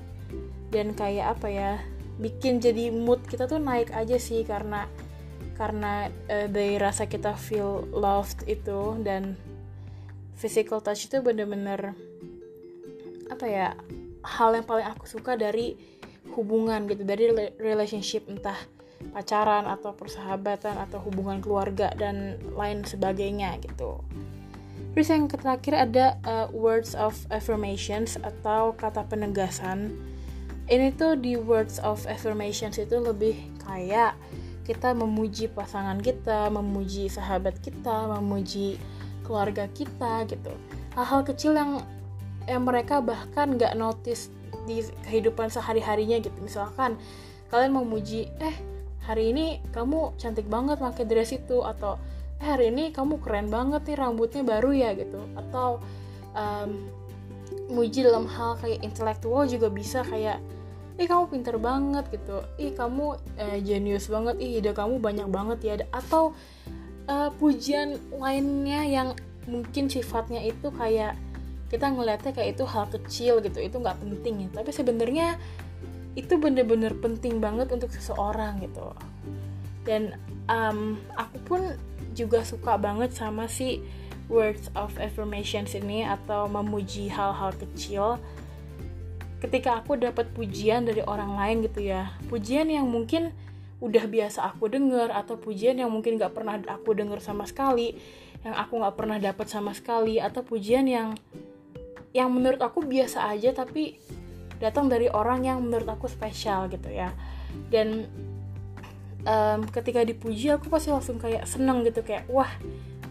dan 0.68 0.92
kayak 0.92 1.38
apa 1.38 1.48
ya 1.48 1.72
bikin 2.18 2.62
jadi 2.62 2.94
mood 2.94 3.22
kita 3.26 3.50
tuh 3.50 3.58
naik 3.58 3.90
aja 3.90 4.18
sih 4.18 4.46
karena 4.46 4.86
karena 5.54 6.10
uh, 6.30 6.46
dari 6.50 6.78
rasa 6.78 7.06
kita 7.06 7.34
feel 7.34 7.86
loved 7.90 8.46
itu 8.46 8.98
dan 9.02 9.38
physical 10.34 10.82
touch 10.82 11.06
itu 11.06 11.22
bener-bener 11.22 11.94
apa 13.30 13.46
ya 13.46 13.68
hal 14.24 14.54
yang 14.54 14.66
paling 14.66 14.86
aku 14.86 15.06
suka 15.06 15.38
dari 15.38 15.78
hubungan 16.34 16.86
gitu 16.90 17.06
dari 17.06 17.30
relationship 17.60 18.26
entah 18.26 18.56
pacaran 19.12 19.68
atau 19.68 19.92
persahabatan 19.92 20.80
atau 20.80 20.98
hubungan 21.04 21.38
keluarga 21.44 21.92
dan 21.94 22.40
lain 22.56 22.82
sebagainya 22.82 23.60
gitu. 23.60 24.00
Terus 24.94 25.10
yang 25.10 25.26
terakhir 25.26 25.74
ada 25.74 26.06
uh, 26.22 26.46
words 26.54 26.94
of 26.94 27.18
affirmations 27.28 28.14
atau 28.22 28.72
kata 28.78 29.02
penegasan. 29.10 29.98
Ini 30.64 30.96
tuh 30.96 31.20
di 31.20 31.36
words 31.36 31.76
of 31.84 32.08
affirmations 32.08 32.80
itu 32.80 32.96
lebih 32.96 33.36
kayak 33.68 34.16
kita 34.64 34.96
memuji 34.96 35.52
pasangan 35.52 36.00
kita, 36.00 36.48
memuji 36.48 37.12
sahabat 37.12 37.60
kita, 37.60 38.08
memuji 38.16 38.80
keluarga 39.28 39.68
kita 39.76 40.24
gitu. 40.24 40.52
Hal-hal 40.96 41.20
kecil 41.28 41.52
yang 41.52 41.84
yang 42.48 42.64
mereka 42.64 43.04
bahkan 43.04 43.60
nggak 43.60 43.76
notice 43.76 44.32
di 44.64 44.80
kehidupan 45.04 45.52
sehari-harinya 45.52 46.16
gitu. 46.24 46.36
Misalkan 46.40 46.96
kalian 47.52 47.76
memuji, 47.76 48.32
eh 48.40 48.56
hari 49.04 49.36
ini 49.36 49.60
kamu 49.68 50.16
cantik 50.16 50.48
banget 50.48 50.80
pakai 50.80 51.04
dress 51.04 51.36
itu 51.36 51.60
atau 51.60 52.00
eh 52.40 52.48
hari 52.48 52.72
ini 52.72 52.88
kamu 52.88 53.20
keren 53.20 53.52
banget 53.52 53.84
nih 53.84 53.96
rambutnya 54.00 54.40
baru 54.40 54.72
ya 54.72 54.96
gitu 54.96 55.20
atau 55.36 55.80
um, 56.32 56.88
muji 57.70 58.04
dalam 58.04 58.28
hal 58.28 58.60
kayak 58.60 58.84
intelektual 58.84 59.48
juga 59.48 59.72
bisa 59.72 60.04
kayak 60.04 60.40
ih 60.94 61.08
kamu 61.10 61.26
pinter 61.26 61.56
banget 61.58 62.04
gitu. 62.12 62.44
Ih 62.60 62.72
kamu 62.76 63.18
uh, 63.18 63.58
jenius 63.64 64.06
banget. 64.06 64.38
Ih 64.38 64.62
ide 64.62 64.70
kamu 64.70 65.02
banyak 65.02 65.28
banget 65.30 65.58
ya. 65.64 65.74
Atau 65.90 66.36
uh, 67.10 67.30
pujian 67.40 67.98
lainnya 68.16 68.86
yang 68.86 69.08
mungkin 69.44 69.90
sifatnya 69.90 70.40
itu 70.40 70.70
kayak 70.72 71.18
kita 71.68 71.90
ngelihatnya 71.90 72.32
kayak 72.32 72.54
itu 72.54 72.64
hal 72.64 72.86
kecil 72.86 73.42
gitu 73.42 73.58
itu 73.58 73.76
nggak 73.80 73.98
penting 73.98 74.46
ya. 74.46 74.48
Tapi 74.54 74.70
sebenarnya 74.70 75.28
itu 76.14 76.38
bener-bener 76.38 76.94
penting 77.02 77.42
banget 77.42 77.74
untuk 77.74 77.90
seseorang 77.90 78.62
gitu. 78.62 78.94
Dan 79.82 80.14
um, 80.46 80.96
aku 81.18 81.36
pun 81.42 81.60
juga 82.14 82.46
suka 82.46 82.78
banget 82.78 83.10
sama 83.10 83.50
si 83.50 83.82
words 84.30 84.72
of 84.72 84.94
affirmations 84.96 85.76
ini 85.76 86.04
atau 86.04 86.48
memuji 86.48 87.12
hal-hal 87.12 87.52
kecil 87.56 88.16
ketika 89.44 89.84
aku 89.84 90.00
dapat 90.00 90.32
pujian 90.32 90.88
dari 90.88 91.04
orang 91.04 91.36
lain 91.36 91.56
gitu 91.68 91.84
ya 91.84 92.16
pujian 92.32 92.72
yang 92.72 92.88
mungkin 92.88 93.32
udah 93.84 94.08
biasa 94.08 94.48
aku 94.48 94.72
denger 94.72 95.12
atau 95.12 95.36
pujian 95.36 95.76
yang 95.76 95.92
mungkin 95.92 96.16
gak 96.16 96.32
pernah 96.32 96.56
aku 96.64 96.96
denger 96.96 97.20
sama 97.20 97.44
sekali 97.44 97.92
yang 98.40 98.56
aku 98.56 98.80
gak 98.80 98.96
pernah 98.96 99.20
dapat 99.20 99.44
sama 99.52 99.76
sekali 99.76 100.16
atau 100.16 100.40
pujian 100.40 100.88
yang 100.88 101.12
yang 102.14 102.30
menurut 102.30 102.62
aku 102.62 102.80
biasa 102.86 103.28
aja 103.34 103.52
tapi 103.52 103.98
datang 104.62 104.86
dari 104.86 105.10
orang 105.10 105.44
yang 105.44 105.58
menurut 105.60 105.88
aku 105.90 106.06
spesial 106.06 106.70
gitu 106.70 106.88
ya. 106.88 107.10
Dan 107.68 108.06
um, 109.26 109.60
ketika 109.68 110.06
dipuji 110.06 110.54
aku 110.54 110.70
pasti 110.70 110.94
langsung 110.94 111.18
kayak 111.18 111.44
seneng 111.44 111.82
gitu 111.82 112.06
kayak 112.06 112.24
wah 112.30 112.48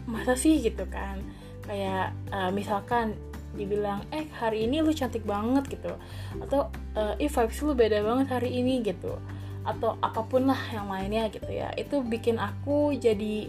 masa 0.04 0.36
sih? 0.36 0.60
gitu 0.60 0.84
kan. 0.88 1.20
Kayak 1.64 2.12
uh, 2.32 2.52
misalkan 2.52 3.16
dibilang 3.54 4.02
eh 4.10 4.26
hari 4.34 4.66
ini 4.66 4.82
lu 4.82 4.90
cantik 4.90 5.22
banget 5.22 5.64
gitu. 5.70 5.94
Atau 6.42 6.68
uh, 6.98 7.14
eh 7.16 7.30
vibes 7.30 7.58
lu 7.62 7.72
beda 7.72 8.02
banget 8.02 8.26
hari 8.30 8.50
ini 8.60 8.82
gitu. 8.84 9.16
Atau 9.64 9.96
apa 10.04 10.20
pun 10.26 10.50
lah 10.50 10.60
yang 10.74 10.90
lainnya 10.90 11.30
gitu 11.32 11.48
ya. 11.48 11.72
Itu 11.78 12.04
bikin 12.04 12.36
aku 12.36 12.92
jadi 12.98 13.48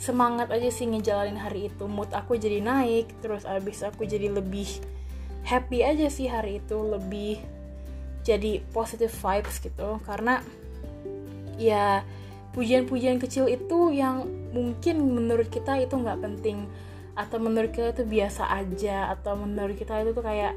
semangat 0.00 0.50
aja 0.50 0.70
sih 0.72 0.88
ngejalanin 0.88 1.38
hari 1.38 1.68
itu. 1.68 1.84
Mood 1.84 2.10
aku 2.14 2.38
jadi 2.40 2.62
naik 2.64 3.12
terus 3.20 3.44
abis 3.44 3.84
aku 3.84 4.08
jadi 4.08 4.32
lebih 4.32 4.68
happy 5.44 5.84
aja 5.84 6.08
sih 6.08 6.30
hari 6.30 6.64
itu. 6.64 6.78
Lebih 6.80 7.42
jadi 8.24 8.64
positive 8.72 9.12
vibes 9.12 9.60
gitu. 9.60 10.00
Karena 10.06 10.40
ya 11.60 12.02
pujian-pujian 12.54 13.18
kecil 13.18 13.50
itu 13.50 13.90
yang 13.90 14.43
mungkin 14.54 15.02
menurut 15.02 15.50
kita 15.50 15.82
itu 15.82 15.98
nggak 15.98 16.22
penting. 16.22 16.70
Atau 17.18 17.42
menurut 17.42 17.74
kita 17.74 17.90
itu 17.90 18.06
biasa 18.06 18.46
aja 18.46 19.10
atau 19.10 19.34
menurut 19.34 19.74
kita 19.74 20.06
itu 20.06 20.14
tuh 20.14 20.22
kayak 20.22 20.54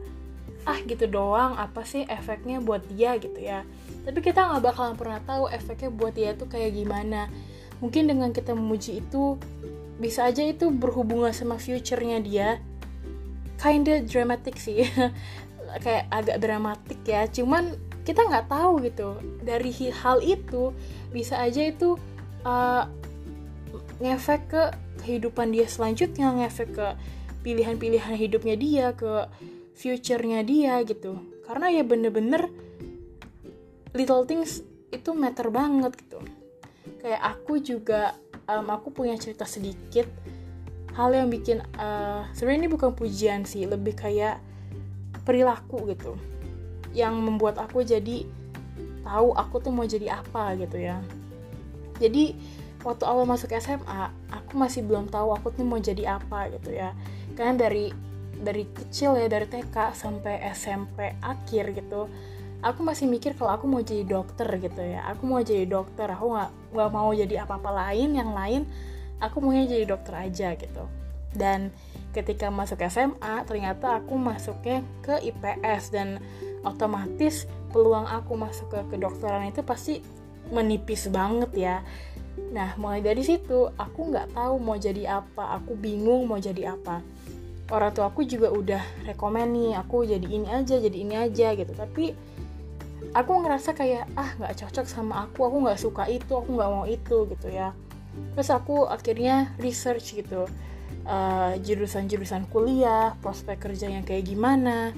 ah 0.68 0.80
gitu 0.84 1.08
doang 1.08 1.56
apa 1.56 1.88
sih 1.88 2.04
efeknya 2.06 2.62
buat 2.62 2.86
dia 2.94 3.18
gitu 3.18 3.40
ya. 3.42 3.66
Tapi 4.06 4.20
kita 4.22 4.46
nggak 4.46 4.64
bakalan 4.72 4.96
pernah 4.96 5.20
tahu 5.26 5.50
efeknya 5.50 5.90
buat 5.90 6.14
dia 6.14 6.38
tuh 6.38 6.46
kayak 6.46 6.78
gimana. 6.78 7.32
Mungkin 7.82 8.10
dengan 8.10 8.30
kita 8.34 8.54
memuji 8.54 9.02
itu 9.02 9.38
bisa 9.98 10.30
aja 10.30 10.46
itu 10.46 10.70
berhubungan 10.70 11.34
sama 11.34 11.58
future-nya 11.58 12.22
dia. 12.22 12.50
Kinda 13.58 14.06
dramatic 14.06 14.62
sih. 14.62 14.86
Kayak 15.84 16.06
agak 16.14 16.38
dramatik 16.40 17.02
ya. 17.04 17.26
Cuman 17.28 17.76
kita 18.06 18.24
nggak 18.24 18.48
tahu 18.48 18.86
gitu. 18.86 19.18
Dari 19.42 19.74
hal 19.92 20.22
itu 20.24 20.72
bisa 21.12 21.42
aja 21.42 21.66
itu 21.66 21.98
uh, 22.46 22.86
ngefek 23.98 24.42
ke 24.50 24.64
kehidupan 25.04 25.54
dia 25.54 25.66
selanjutnya 25.66 26.34
ngefek 26.34 26.70
ke 26.74 26.88
pilihan-pilihan 27.42 28.16
hidupnya 28.18 28.56
dia 28.60 28.86
ke 28.94 29.26
future-nya 29.78 30.42
dia 30.44 30.82
gitu. 30.84 31.22
Karena 31.46 31.72
ya 31.72 31.84
bener-bener 31.86 32.52
little 33.96 34.28
things 34.28 34.62
itu 34.92 35.14
matter 35.16 35.48
banget 35.50 35.96
gitu. 35.98 36.20
Kayak 37.02 37.22
aku 37.24 37.62
juga 37.62 38.18
um, 38.50 38.68
aku 38.74 38.92
punya 38.92 39.16
cerita 39.16 39.48
sedikit 39.48 40.08
hal 40.98 41.14
yang 41.14 41.30
bikin 41.30 41.62
uh, 41.78 42.26
sebenarnya 42.34 42.68
ini 42.68 42.72
bukan 42.74 42.92
pujian 42.98 43.46
sih 43.46 43.70
lebih 43.70 43.94
kayak 43.94 44.42
perilaku 45.24 45.94
gitu. 45.94 46.18
Yang 46.92 47.16
membuat 47.22 47.62
aku 47.62 47.86
jadi 47.86 48.26
tahu 49.08 49.32
aku 49.38 49.56
tuh 49.64 49.72
mau 49.72 49.86
jadi 49.88 50.20
apa 50.20 50.58
gitu 50.60 50.78
ya. 50.82 51.00
Jadi 51.98 52.36
waktu 52.88 53.04
awal 53.04 53.28
masuk 53.28 53.52
SMA 53.60 54.12
aku 54.32 54.56
masih 54.56 54.88
belum 54.88 55.12
tahu 55.12 55.36
aku 55.36 55.52
tuh 55.52 55.68
mau 55.68 55.78
jadi 55.78 56.18
apa 56.18 56.48
gitu 56.56 56.72
ya. 56.72 56.96
Karena 57.36 57.68
dari 57.68 57.92
dari 58.38 58.64
kecil 58.70 59.18
ya 59.20 59.28
dari 59.28 59.50
TK 59.50 59.76
sampai 59.98 60.46
SMP 60.54 61.18
akhir 61.20 61.74
gitu 61.74 62.06
aku 62.62 62.82
masih 62.82 63.06
mikir 63.06 63.38
kalau 63.38 63.54
aku 63.54 63.66
mau 63.70 63.82
jadi 63.84 64.06
dokter 64.08 64.48
gitu 64.58 64.82
ya. 64.82 65.06
Aku 65.14 65.30
mau 65.30 65.44
jadi 65.44 65.68
dokter 65.68 66.08
aku 66.10 66.34
nggak 66.34 66.50
nggak 66.74 66.90
mau 66.90 67.10
jadi 67.14 67.36
apa 67.46 67.60
apa 67.60 67.70
lain 67.70 68.10
yang 68.18 68.32
lain 68.34 68.64
aku 69.18 69.42
maunya 69.42 69.66
jadi 69.66 69.86
dokter 69.90 70.14
aja 70.14 70.48
gitu. 70.58 70.84
Dan 71.34 71.70
ketika 72.14 72.50
masuk 72.50 72.82
SMA 72.90 73.46
ternyata 73.46 74.02
aku 74.02 74.18
masuknya 74.18 74.82
ke 75.06 75.22
IPS 75.22 75.94
dan 75.94 76.18
otomatis 76.66 77.46
peluang 77.70 78.10
aku 78.10 78.34
masuk 78.34 78.74
ke 78.74 78.80
kedokteran 78.98 79.54
itu 79.54 79.62
pasti 79.62 80.02
menipis 80.50 81.12
banget 81.12 81.52
ya 81.54 81.76
nah 82.54 82.74
mulai 82.80 83.04
dari 83.04 83.22
situ 83.26 83.70
aku 83.76 84.14
nggak 84.14 84.38
tahu 84.38 84.56
mau 84.62 84.78
jadi 84.78 85.22
apa. 85.22 85.58
Aku 85.62 85.74
bingung 85.76 86.30
mau 86.30 86.40
jadi 86.40 86.74
apa. 86.78 87.02
Orang 87.68 87.92
tua 87.92 88.08
aku 88.08 88.24
juga 88.24 88.48
udah 88.48 88.80
rekomen 89.04 89.52
nih 89.52 89.72
aku 89.76 90.08
jadi 90.08 90.24
ini 90.24 90.48
aja 90.48 90.80
jadi 90.80 90.98
ini 90.98 91.16
aja 91.18 91.48
gitu. 91.58 91.74
Tapi 91.76 92.16
aku 93.12 93.32
ngerasa 93.44 93.76
kayak 93.76 94.08
ah 94.16 94.32
nggak 94.40 94.54
cocok 94.64 94.86
sama 94.88 95.28
aku. 95.28 95.50
Aku 95.50 95.58
nggak 95.66 95.80
suka 95.82 96.04
itu 96.08 96.32
aku 96.32 96.56
nggak 96.56 96.72
mau 96.72 96.86
itu 96.88 97.28
gitu 97.28 97.48
ya. 97.52 97.76
Terus 98.34 98.50
aku 98.50 98.88
akhirnya 98.88 99.52
research 99.62 100.16
gitu 100.16 100.48
uh, 101.06 101.54
jurusan-jurusan 101.62 102.50
kuliah 102.50 103.14
prospek 103.22 103.70
kerja 103.70 103.92
yang 103.92 104.08
kayak 104.08 104.30
gimana. 104.30 104.96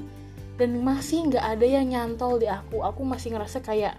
Dan 0.59 0.83
masih 0.83 1.31
nggak 1.31 1.45
ada 1.55 1.65
yang 1.65 1.87
nyantol 1.87 2.35
di 2.35 2.51
aku. 2.51 2.83
Aku 2.83 3.07
masih 3.07 3.31
ngerasa 3.31 3.63
kayak 3.63 3.95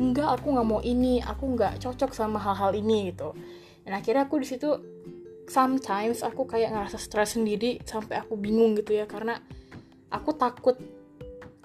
enggak 0.00 0.40
aku 0.40 0.56
nggak 0.56 0.68
mau 0.68 0.80
ini 0.80 1.20
aku 1.20 1.52
nggak 1.52 1.84
cocok 1.84 2.16
sama 2.16 2.40
hal-hal 2.40 2.72
ini 2.72 3.12
gitu. 3.12 3.36
Dan 3.84 3.92
akhirnya 3.98 4.24
aku 4.24 4.40
di 4.40 4.46
situ 4.48 4.70
sometimes 5.50 6.24
aku 6.24 6.48
kayak 6.48 6.72
ngerasa 6.72 6.96
stres 6.96 7.36
sendiri 7.36 7.82
sampai 7.84 8.22
aku 8.22 8.38
bingung 8.38 8.78
gitu 8.78 8.96
ya 8.96 9.04
karena 9.04 9.36
aku 10.08 10.32
takut 10.38 10.78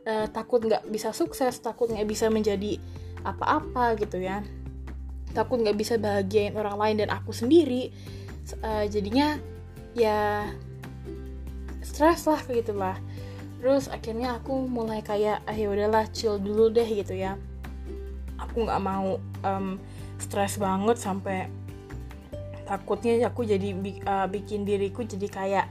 uh, 0.03 0.27
takut 0.27 0.59
nggak 0.59 0.89
bisa 0.91 1.13
sukses 1.15 1.61
takut 1.61 1.87
nggak 1.87 2.09
bisa 2.09 2.27
menjadi 2.27 2.81
apa-apa 3.23 3.95
gitu 3.95 4.19
ya. 4.19 4.43
Takut 5.31 5.61
nggak 5.61 5.77
bisa 5.77 5.95
bahagiain 5.95 6.57
orang 6.57 6.75
lain 6.75 6.95
dan 7.05 7.09
aku 7.13 7.31
sendiri 7.31 7.93
uh, 8.59 8.83
jadinya 8.91 9.39
ya 9.95 10.51
stres 11.79 12.27
lah 12.27 12.43
gitu 12.51 12.75
lah. 12.75 12.99
Terus 13.57 13.87
akhirnya 13.87 14.37
aku 14.37 14.67
mulai 14.67 14.99
kayak 14.99 15.47
ah 15.47 15.55
ya 15.55 15.71
udahlah 15.71 16.11
chill 16.11 16.37
dulu 16.37 16.69
deh 16.69 16.85
gitu 16.85 17.15
ya 17.15 17.39
aku 18.37 18.65
nggak 18.65 18.81
mau 18.81 19.21
um, 19.45 19.77
stres 20.17 20.57
banget 20.57 20.97
sampai 20.97 21.49
takutnya 22.67 23.23
aku 23.29 23.47
jadi 23.47 23.73
uh, 24.03 24.27
bikin 24.27 24.67
diriku 24.67 25.05
jadi 25.05 25.27
kayak 25.29 25.67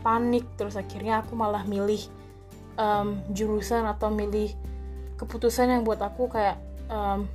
panik. 0.00 0.46
Terus 0.56 0.78
akhirnya 0.78 1.22
aku 1.22 1.34
malah 1.34 1.62
milih 1.68 2.00
um, 2.78 3.20
jurusan 3.34 3.84
atau 3.84 4.08
milih 4.08 4.54
keputusan 5.18 5.68
yang 5.68 5.82
buat 5.82 5.98
aku 6.00 6.30
kayak 6.30 6.56
um, 6.88 7.26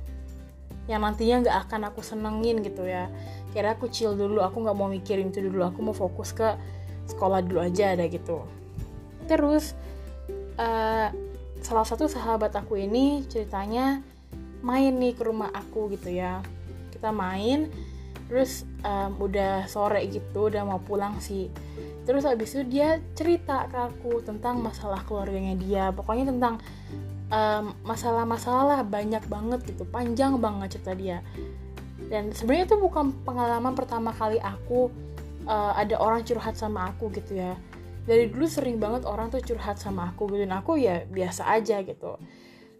yang 0.84 1.00
nantinya 1.00 1.48
nggak 1.48 1.56
akan 1.68 1.80
aku 1.88 2.00
senengin 2.04 2.60
gitu 2.60 2.84
ya. 2.84 3.08
Kira 3.54 3.78
aku 3.78 3.88
chill 3.88 4.18
dulu 4.18 4.42
aku 4.42 4.64
nggak 4.64 4.76
mau 4.76 4.90
mikirin 4.90 5.30
itu 5.30 5.40
dulu. 5.44 5.64
Aku 5.64 5.80
mau 5.80 5.96
fokus 5.96 6.34
ke 6.34 6.56
sekolah 7.08 7.44
dulu 7.44 7.60
aja 7.62 7.94
ada 7.94 8.04
gitu. 8.08 8.44
Terus 9.24 9.72
uh, 10.60 11.08
salah 11.64 11.86
satu 11.86 12.10
sahabat 12.10 12.52
aku 12.52 12.76
ini 12.76 13.24
ceritanya 13.24 14.04
main 14.64 14.96
nih 14.96 15.12
ke 15.12 15.22
rumah 15.28 15.52
aku 15.52 15.92
gitu 15.92 16.08
ya. 16.08 16.40
Kita 16.88 17.12
main 17.12 17.68
terus 18.24 18.64
um, 18.80 19.20
udah 19.20 19.68
sore 19.68 20.00
gitu 20.08 20.48
udah 20.48 20.64
mau 20.64 20.80
pulang 20.80 21.20
sih. 21.20 21.52
Terus 22.08 22.24
abis 22.24 22.56
itu 22.56 22.64
dia 22.80 22.96
cerita 23.12 23.68
ke 23.68 23.76
aku 23.76 24.24
tentang 24.24 24.64
masalah 24.64 25.04
keluarganya 25.04 25.54
dia. 25.60 25.84
Pokoknya 25.92 26.32
tentang 26.32 26.56
masalah-masalah 27.82 28.86
banyak 28.86 29.26
banget 29.26 29.66
gitu 29.66 29.82
panjang 29.90 30.38
banget 30.38 30.78
cerita 30.78 30.94
dia. 30.94 31.18
Dan 32.06 32.30
sebenarnya 32.30 32.70
itu 32.70 32.76
bukan 32.78 33.10
pengalaman 33.26 33.74
pertama 33.74 34.14
kali 34.14 34.38
aku 34.38 34.86
uh, 35.48 35.74
ada 35.74 35.98
orang 35.98 36.22
curhat 36.22 36.54
sama 36.54 36.94
aku 36.94 37.10
gitu 37.10 37.34
ya. 37.42 37.58
Dari 38.06 38.30
dulu 38.30 38.46
sering 38.46 38.78
banget 38.78 39.02
orang 39.02 39.34
tuh 39.34 39.42
curhat 39.42 39.82
sama 39.82 40.14
aku 40.14 40.30
gitu. 40.30 40.46
Dan 40.46 40.54
aku 40.54 40.78
ya 40.78 41.02
biasa 41.10 41.50
aja 41.50 41.82
gitu 41.82 42.20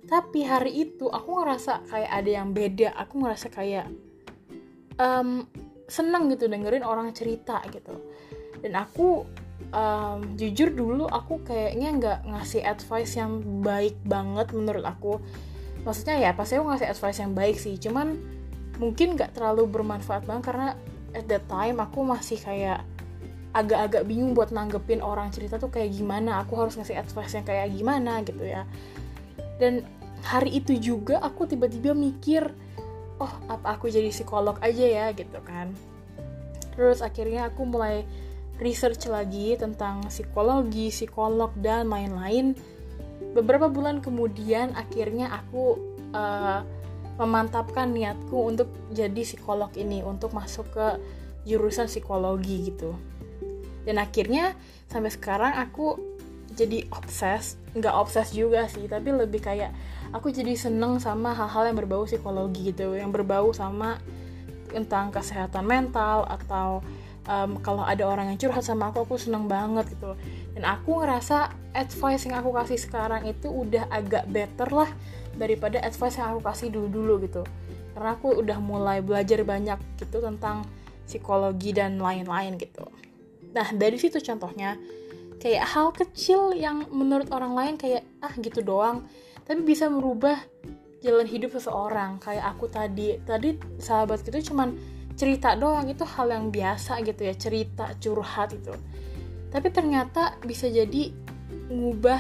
tapi 0.05 0.45
hari 0.45 0.73
itu 0.85 1.09
aku 1.09 1.41
ngerasa 1.41 1.89
kayak 1.89 2.11
ada 2.13 2.31
yang 2.31 2.49
beda. 2.53 2.93
Aku 3.01 3.25
ngerasa 3.25 3.49
kayak 3.49 3.89
um, 5.01 5.49
seneng 5.89 6.29
gitu 6.33 6.49
dengerin 6.49 6.85
orang 6.85 7.13
cerita 7.17 7.65
gitu. 7.73 7.97
Dan 8.61 8.77
aku 8.77 9.25
um, 9.73 10.21
jujur 10.37 10.73
dulu 10.73 11.09
aku 11.09 11.41
kayaknya 11.45 11.89
nggak 11.97 12.19
ngasih 12.29 12.63
advice 12.65 13.17
yang 13.17 13.41
baik 13.65 13.97
banget 14.05 14.53
menurut 14.53 14.85
aku. 14.85 15.21
Maksudnya 15.85 16.21
ya 16.21 16.31
pasti 16.37 16.61
aku 16.61 16.69
ngasih 16.69 16.89
advice 16.93 17.19
yang 17.25 17.33
baik 17.33 17.57
sih. 17.57 17.77
Cuman 17.81 18.17
mungkin 18.77 19.17
nggak 19.17 19.37
terlalu 19.37 19.69
bermanfaat 19.69 20.29
banget 20.29 20.45
karena 20.53 20.69
at 21.17 21.25
that 21.31 21.45
time 21.49 21.81
aku 21.81 22.05
masih 22.05 22.37
kayak 22.37 22.85
agak-agak 23.55 24.03
bingung 24.05 24.35
buat 24.35 24.51
nanggepin 24.51 24.99
orang 24.99 25.33
cerita 25.33 25.57
tuh 25.57 25.73
kayak 25.73 25.97
gimana. 25.97 26.45
Aku 26.45 26.61
harus 26.61 26.77
ngasih 26.77 27.01
advice 27.01 27.33
yang 27.33 27.47
kayak 27.49 27.73
gimana 27.73 28.21
gitu 28.21 28.45
ya 28.45 28.69
dan 29.61 29.87
hari 30.25 30.57
itu 30.59 30.77
juga 30.81 31.21
aku 31.21 31.45
tiba-tiba 31.45 31.93
mikir 31.93 32.49
oh 33.21 33.33
apa 33.47 33.79
aku 33.79 33.93
jadi 33.93 34.11
psikolog 34.11 34.59
aja 34.65 34.85
ya 34.85 35.07
gitu 35.15 35.39
kan. 35.45 35.71
Terus 36.75 37.05
akhirnya 37.05 37.53
aku 37.53 37.63
mulai 37.63 38.03
research 38.59 39.07
lagi 39.07 39.55
tentang 39.55 40.07
psikologi 40.11 40.91
psikolog 40.91 41.55
dan 41.59 41.91
lain-lain. 41.91 42.59
Beberapa 43.35 43.71
bulan 43.71 44.03
kemudian 44.03 44.75
akhirnya 44.75 45.31
aku 45.31 45.79
uh, 46.15 46.63
memantapkan 47.15 47.95
niatku 47.95 48.35
untuk 48.35 48.71
jadi 48.91 49.23
psikolog 49.23 49.71
ini 49.79 50.03
untuk 50.03 50.35
masuk 50.35 50.67
ke 50.75 50.87
jurusan 51.47 51.87
psikologi 51.87 52.75
gitu. 52.75 52.95
Dan 53.85 54.01
akhirnya 54.01 54.57
sampai 54.89 55.13
sekarang 55.13 55.55
aku 55.61 56.14
jadi 56.55 56.87
obses 56.95 57.59
nggak 57.75 57.95
obses 57.95 58.31
juga 58.31 58.71
sih 58.71 58.87
tapi 58.87 59.11
lebih 59.11 59.43
kayak 59.43 59.75
aku 60.15 60.31
jadi 60.31 60.55
seneng 60.55 61.03
sama 61.03 61.35
hal-hal 61.35 61.75
yang 61.75 61.77
berbau 61.77 62.07
psikologi 62.07 62.71
gitu 62.71 62.95
yang 62.95 63.11
berbau 63.11 63.51
sama 63.51 63.99
tentang 64.71 65.15
kesehatan 65.15 65.67
mental 65.67 66.27
atau 66.27 66.83
um, 67.29 67.61
kalau 67.61 67.85
ada 67.85 68.05
orang 68.05 68.33
yang 68.33 68.39
curhat 68.39 68.65
sama 68.65 68.91
aku 68.91 69.05
aku 69.05 69.17
seneng 69.17 69.47
banget 69.47 69.89
gitu. 69.95 70.17
Dan 70.55 70.63
aku 70.67 71.03
ngerasa 71.03 71.51
advice 71.75 72.27
yang 72.27 72.43
aku 72.43 72.51
kasih 72.55 72.79
sekarang 72.79 73.27
itu 73.27 73.51
udah 73.51 73.91
agak 73.91 74.27
better 74.31 74.69
lah 74.71 74.91
daripada 75.35 75.83
advice 75.83 76.19
yang 76.19 76.37
aku 76.37 76.41
kasih 76.45 76.69
dulu-dulu 76.71 77.27
gitu. 77.27 77.43
Karena 77.95 78.19
aku 78.19 78.43
udah 78.43 78.59
mulai 78.59 78.99
belajar 79.03 79.43
banyak 79.47 79.79
gitu 80.03 80.19
tentang 80.19 80.67
psikologi 81.07 81.71
dan 81.71 82.01
lain-lain 82.01 82.59
gitu. 82.59 82.87
Nah 83.55 83.71
dari 83.71 83.99
situ 84.01 84.19
contohnya 84.19 84.75
kayak 85.39 85.65
hal 85.71 85.93
kecil 85.93 86.57
yang 86.57 86.89
menurut 86.91 87.29
orang 87.31 87.53
lain 87.55 87.75
kayak 87.77 88.05
ah 88.25 88.33
gitu 88.39 88.61
doang. 88.61 89.07
Tapi 89.45 89.61
bisa 89.61 89.93
merubah 89.93 90.41
jalan 91.05 91.29
hidup 91.29 91.53
seseorang. 91.53 92.17
Kayak 92.19 92.57
aku 92.57 92.67
tadi 92.73 93.21
tadi 93.23 93.57
sahabat 93.77 94.25
gitu 94.25 94.55
cuman 94.55 94.75
cerita 95.15 95.55
doang 95.55 95.87
itu 95.87 96.03
hal 96.03 96.27
yang 96.33 96.51
biasa 96.51 97.05
gitu 97.07 97.23
ya 97.29 97.35
cerita 97.37 97.93
curhat 98.01 98.57
itu. 98.57 98.75
Tapi 99.55 99.69
ternyata 99.71 100.35
bisa 100.43 100.67
jadi 100.67 101.15
ngubah 101.71 102.19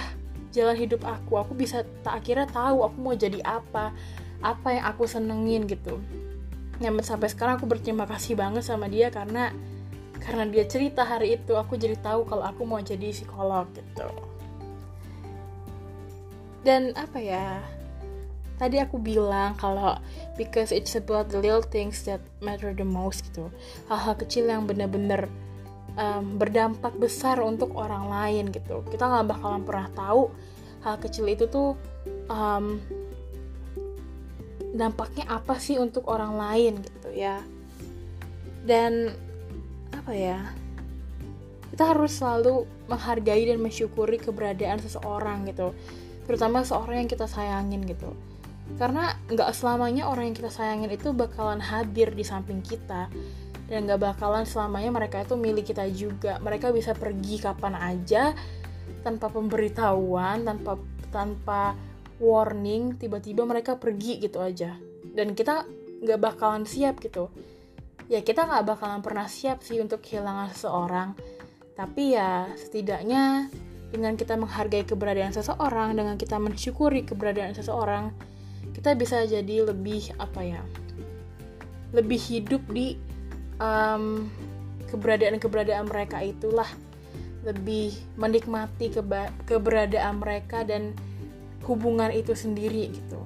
jalan 0.55 0.77
hidup 0.79 1.03
aku. 1.03 1.43
Aku 1.43 1.53
bisa 1.59 1.83
tak 2.07 2.23
akhirnya 2.23 2.47
tahu 2.47 2.87
aku 2.87 2.97
mau 3.03 3.15
jadi 3.19 3.43
apa 3.43 3.91
apa 4.45 4.69
yang 4.71 4.85
aku 4.87 5.09
senengin 5.09 5.67
gitu. 5.67 5.99
Yang 6.79 7.09
sampai 7.09 7.33
sekarang 7.33 7.59
aku 7.59 7.67
berterima 7.67 8.07
kasih 8.07 8.39
banget 8.39 8.63
sama 8.63 8.87
dia 8.87 9.11
karena 9.11 9.51
karena 10.25 10.49
dia 10.49 10.65
cerita 10.65 11.05
hari 11.05 11.37
itu 11.37 11.53
aku 11.53 11.77
jadi 11.77 12.01
tahu 12.01 12.25
kalau 12.25 12.49
aku 12.49 12.65
mau 12.65 12.81
jadi 12.81 13.13
psikolog 13.13 13.69
gitu. 13.77 14.09
Dan 16.65 16.97
apa 16.97 17.21
ya 17.21 17.61
tadi 18.57 18.81
aku 18.81 18.97
bilang 18.97 19.53
kalau 19.61 20.01
because 20.41 20.73
it's 20.73 20.97
about 20.97 21.29
the 21.29 21.37
little 21.37 21.61
things 21.61 22.09
that 22.09 22.25
matter 22.41 22.73
the 22.73 22.87
most 22.87 23.21
gitu. 23.29 23.53
Hal-hal 23.93 24.17
kecil 24.17 24.49
yang 24.49 24.65
bener-bener 24.65 25.29
um, 26.01 26.41
berdampak 26.41 26.97
besar 26.97 27.37
untuk 27.45 27.77
orang 27.77 28.09
lain 28.09 28.49
gitu. 28.49 28.81
Kita 28.89 29.05
nggak 29.05 29.37
bakalan 29.37 29.63
pernah 29.63 29.89
tahu 29.93 30.33
hal 30.81 30.97
kecil 31.01 31.29
itu 31.29 31.45
tuh 31.49 31.77
um, 32.33 32.81
dampaknya 34.73 35.29
apa 35.29 35.61
sih 35.61 35.77
untuk 35.77 36.09
orang 36.09 36.33
lain 36.41 36.81
gitu 36.81 37.13
ya. 37.13 37.45
Dan 38.65 39.13
apa 40.05 40.13
ya? 40.13 40.37
Kita 41.73 41.97
harus 41.97 42.21
selalu 42.21 42.69
menghargai 42.93 43.49
dan 43.49 43.57
mensyukuri 43.57 44.21
keberadaan 44.21 44.77
seseorang 44.85 45.49
gitu. 45.49 45.73
Terutama 46.29 46.61
seorang 46.61 47.01
yang 47.01 47.09
kita 47.09 47.25
sayangin 47.25 47.89
gitu. 47.89 48.13
Karena 48.77 49.17
nggak 49.33 49.57
selamanya 49.57 50.05
orang 50.13 50.29
yang 50.29 50.37
kita 50.37 50.53
sayangin 50.53 50.93
itu 50.93 51.17
bakalan 51.17 51.57
hadir 51.57 52.13
di 52.13 52.21
samping 52.21 52.61
kita. 52.61 53.09
Dan 53.65 53.89
nggak 53.89 54.13
bakalan 54.13 54.45
selamanya 54.45 54.93
mereka 54.93 55.25
itu 55.25 55.41
milik 55.41 55.73
kita 55.73 55.89
juga. 55.89 56.37
Mereka 56.37 56.69
bisa 56.77 56.93
pergi 56.93 57.41
kapan 57.41 57.73
aja 57.73 58.37
tanpa 59.01 59.33
pemberitahuan 59.33 60.45
tanpa 60.45 60.77
tanpa 61.09 61.73
warning 62.21 63.01
tiba-tiba 63.01 63.49
mereka 63.49 63.81
pergi 63.81 64.21
gitu 64.21 64.45
aja. 64.45 64.77
Dan 65.01 65.33
kita 65.33 65.65
nggak 66.05 66.21
bakalan 66.21 66.69
siap 66.69 67.01
gitu 67.01 67.33
ya 68.09 68.21
kita 68.21 68.45
nggak 68.45 68.65
bakalan 68.69 69.01
pernah 69.01 69.27
siap 69.29 69.65
sih 69.65 69.81
untuk 69.81 70.05
kehilangan 70.05 70.53
seseorang. 70.53 71.09
Tapi 71.75 72.15
ya 72.15 72.47
setidaknya 72.55 73.51
dengan 73.91 74.19
kita 74.19 74.35
menghargai 74.35 74.83
keberadaan 74.87 75.31
seseorang 75.31 75.95
dengan 75.95 76.19
kita 76.19 76.39
mensyukuri 76.39 77.07
keberadaan 77.07 77.55
seseorang 77.55 78.11
kita 78.75 78.99
bisa 78.99 79.23
jadi 79.23 79.71
lebih 79.71 80.11
apa 80.19 80.43
ya 80.43 80.63
lebih 81.95 82.19
hidup 82.19 82.59
di 82.75 82.99
um, 83.63 84.27
keberadaan-keberadaan 84.91 85.87
mereka 85.87 86.19
itulah. 86.27 86.67
Lebih 87.47 87.95
menikmati 88.17 88.89
keberadaan 89.47 90.19
mereka 90.19 90.67
dan 90.67 90.97
hubungan 91.69 92.11
itu 92.11 92.33
sendiri 92.33 92.89
gitu 92.89 93.21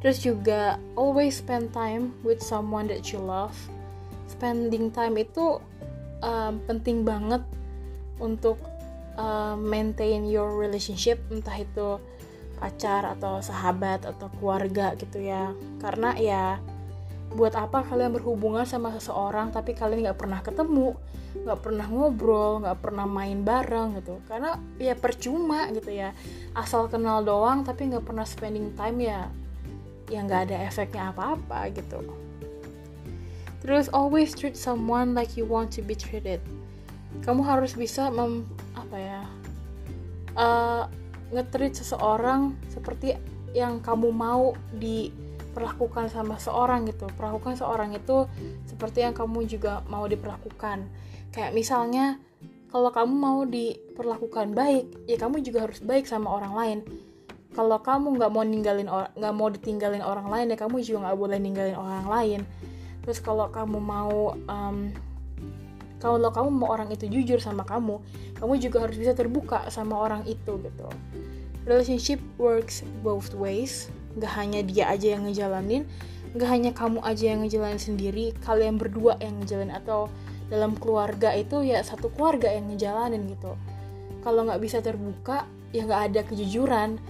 terus 0.00 0.24
juga 0.24 0.80
always 0.96 1.38
spend 1.38 1.70
time 1.76 2.16
with 2.24 2.40
someone 2.40 2.88
that 2.88 3.12
you 3.12 3.20
love. 3.20 3.54
Spending 4.32 4.88
time 4.88 5.20
itu 5.20 5.60
um, 6.24 6.60
penting 6.64 7.04
banget 7.04 7.44
untuk 8.16 8.56
um, 9.20 9.60
maintain 9.60 10.24
your 10.24 10.56
relationship 10.56 11.20
entah 11.28 11.56
itu 11.56 12.00
pacar 12.60 13.08
atau 13.16 13.40
sahabat 13.40 14.04
atau 14.08 14.32
keluarga 14.40 14.96
gitu 14.96 15.20
ya. 15.20 15.52
Karena 15.80 16.16
ya 16.16 16.44
buat 17.36 17.52
apa 17.54 17.84
kalian 17.84 18.16
berhubungan 18.16 18.64
sama 18.66 18.90
seseorang 18.96 19.54
tapi 19.54 19.76
kalian 19.76 20.10
nggak 20.10 20.18
pernah 20.18 20.42
ketemu 20.42 20.98
nggak 21.30 21.62
pernah 21.62 21.86
ngobrol 21.86 22.58
nggak 22.58 22.78
pernah 22.82 23.04
main 23.04 23.44
bareng 23.44 24.00
gitu. 24.00 24.16
Karena 24.24 24.56
ya 24.80 24.96
percuma 24.96 25.68
gitu 25.76 25.92
ya. 25.92 26.16
Asal 26.56 26.88
kenal 26.88 27.20
doang 27.20 27.68
tapi 27.68 27.92
nggak 27.92 28.08
pernah 28.08 28.24
spending 28.24 28.72
time 28.72 28.98
ya 29.04 29.28
yang 30.10 30.26
gak 30.26 30.50
ada 30.50 30.66
efeknya 30.66 31.14
apa-apa 31.14 31.70
gitu. 31.70 32.02
Terus 33.62 33.86
always 33.94 34.34
treat 34.34 34.58
someone 34.58 35.14
like 35.14 35.38
you 35.38 35.46
want 35.46 35.70
to 35.78 35.80
be 35.80 35.94
treated. 35.94 36.42
Kamu 37.22 37.46
harus 37.46 37.78
bisa 37.78 38.10
mem 38.10 38.44
apa 38.74 38.96
ya 38.96 39.22
uh, 40.34 40.84
ngetreat 41.30 41.78
seseorang 41.78 42.58
seperti 42.72 43.14
yang 43.54 43.78
kamu 43.82 44.10
mau 44.10 44.56
diperlakukan 44.74 46.10
sama 46.10 46.40
seorang 46.42 46.88
gitu. 46.88 47.06
Perlakukan 47.14 47.54
seorang 47.54 47.94
itu 47.94 48.26
seperti 48.66 49.06
yang 49.06 49.14
kamu 49.14 49.46
juga 49.46 49.86
mau 49.86 50.08
diperlakukan. 50.08 50.88
Kayak 51.30 51.54
misalnya 51.54 52.18
kalau 52.70 52.90
kamu 52.94 53.14
mau 53.14 53.42
diperlakukan 53.42 54.54
baik 54.54 55.10
ya 55.10 55.18
kamu 55.18 55.42
juga 55.42 55.66
harus 55.66 55.82
baik 55.82 56.06
sama 56.06 56.30
orang 56.30 56.54
lain 56.54 56.78
kalau 57.50 57.82
kamu 57.82 58.14
nggak 58.14 58.30
mau 58.30 58.46
ninggalin 58.46 58.86
nggak 58.90 59.34
mau 59.34 59.48
ditinggalin 59.50 60.02
orang 60.06 60.30
lain 60.30 60.54
ya 60.54 60.56
kamu 60.58 60.86
juga 60.86 61.10
nggak 61.10 61.18
boleh 61.18 61.38
ninggalin 61.42 61.76
orang 61.76 62.06
lain. 62.06 62.40
Terus 63.02 63.18
kalau 63.18 63.50
kamu 63.50 63.78
mau 63.82 64.38
um, 64.46 64.94
kalau 65.98 66.30
kamu 66.30 66.48
mau 66.54 66.70
orang 66.70 66.88
itu 66.94 67.10
jujur 67.10 67.42
sama 67.42 67.66
kamu 67.66 68.00
kamu 68.38 68.52
juga 68.56 68.86
harus 68.86 68.96
bisa 68.96 69.12
terbuka 69.12 69.66
sama 69.68 69.98
orang 69.98 70.22
itu 70.30 70.62
gitu. 70.62 70.88
Relationship 71.66 72.22
works 72.38 72.86
both 73.02 73.34
ways. 73.34 73.90
Nggak 74.14 74.32
hanya 74.38 74.60
dia 74.62 74.84
aja 74.86 75.18
yang 75.18 75.26
ngejalanin 75.26 75.84
nggak 76.30 76.46
hanya 76.46 76.70
kamu 76.70 77.02
aja 77.02 77.34
yang 77.34 77.42
ngejalanin 77.42 77.82
sendiri 77.82 78.30
kalian 78.46 78.78
berdua 78.78 79.18
yang 79.18 79.42
ngejalanin 79.42 79.74
atau 79.74 80.06
dalam 80.46 80.78
keluarga 80.78 81.34
itu 81.34 81.66
ya 81.66 81.82
satu 81.82 82.10
keluarga 82.14 82.54
yang 82.54 82.70
ngejalanin 82.70 83.26
gitu. 83.26 83.58
Kalau 84.22 84.46
nggak 84.46 84.62
bisa 84.62 84.78
terbuka 84.78 85.50
ya 85.74 85.86
nggak 85.86 86.02
ada 86.10 86.20
kejujuran 86.26 87.02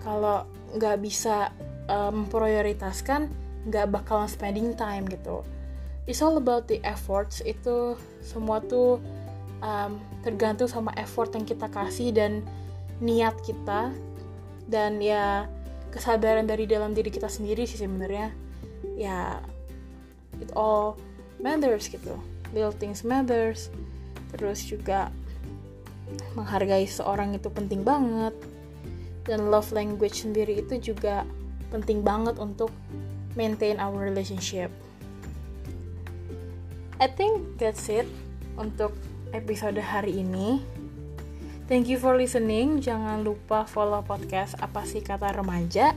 kalau 0.00 0.48
nggak 0.76 1.02
bisa 1.02 1.50
um, 1.90 2.24
memprioritaskan 2.24 3.28
nggak 3.68 3.92
bakalan 3.92 4.30
spending 4.30 4.72
time 4.76 5.04
gitu. 5.10 5.44
It's 6.08 6.24
all 6.24 6.40
about 6.40 6.66
the 6.66 6.80
efforts. 6.82 7.44
Itu 7.44 8.00
semua 8.24 8.64
tuh 8.64 8.98
um, 9.60 10.00
tergantung 10.24 10.66
sama 10.66 10.90
effort 10.96 11.30
yang 11.36 11.44
kita 11.44 11.68
kasih 11.68 12.10
dan 12.10 12.40
niat 12.98 13.36
kita. 13.44 13.92
Dan 14.70 15.02
ya 15.02 15.50
kesadaran 15.90 16.46
dari 16.46 16.64
dalam 16.64 16.94
diri 16.94 17.12
kita 17.12 17.28
sendiri 17.28 17.68
sih 17.68 17.78
sebenarnya. 17.78 18.32
Ya 18.96 19.44
it 20.40 20.50
all 20.56 20.96
matters 21.36 21.86
gitu. 21.92 22.16
Little 22.56 22.74
things 22.74 23.04
matters. 23.04 23.68
Terus 24.34 24.64
juga 24.64 25.12
menghargai 26.34 26.90
seorang 26.90 27.38
itu 27.38 27.46
penting 27.54 27.86
banget 27.86 28.34
dan 29.30 29.46
love 29.46 29.70
language 29.70 30.26
sendiri 30.26 30.58
itu 30.58 30.92
juga 30.92 31.22
penting 31.70 32.02
banget 32.02 32.34
untuk 32.42 32.74
maintain 33.38 33.78
our 33.78 33.94
relationship. 33.94 34.74
I 36.98 37.06
think 37.06 37.56
that's 37.56 37.86
it 37.86 38.10
untuk 38.58 38.92
episode 39.30 39.78
hari 39.78 40.20
ini. 40.20 40.60
Thank 41.70 41.86
you 41.86 42.02
for 42.02 42.18
listening. 42.18 42.82
Jangan 42.82 43.22
lupa 43.22 43.62
follow 43.62 44.02
podcast 44.02 44.58
Apa 44.58 44.82
sih 44.82 45.00
kata 45.00 45.30
remaja. 45.30 45.94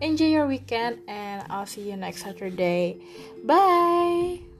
Enjoy 0.00 0.28
your 0.28 0.48
weekend 0.48 1.04
and 1.04 1.44
I'll 1.52 1.68
see 1.68 1.84
you 1.92 1.96
next 2.00 2.24
Saturday. 2.24 2.96
Bye. 3.44 4.55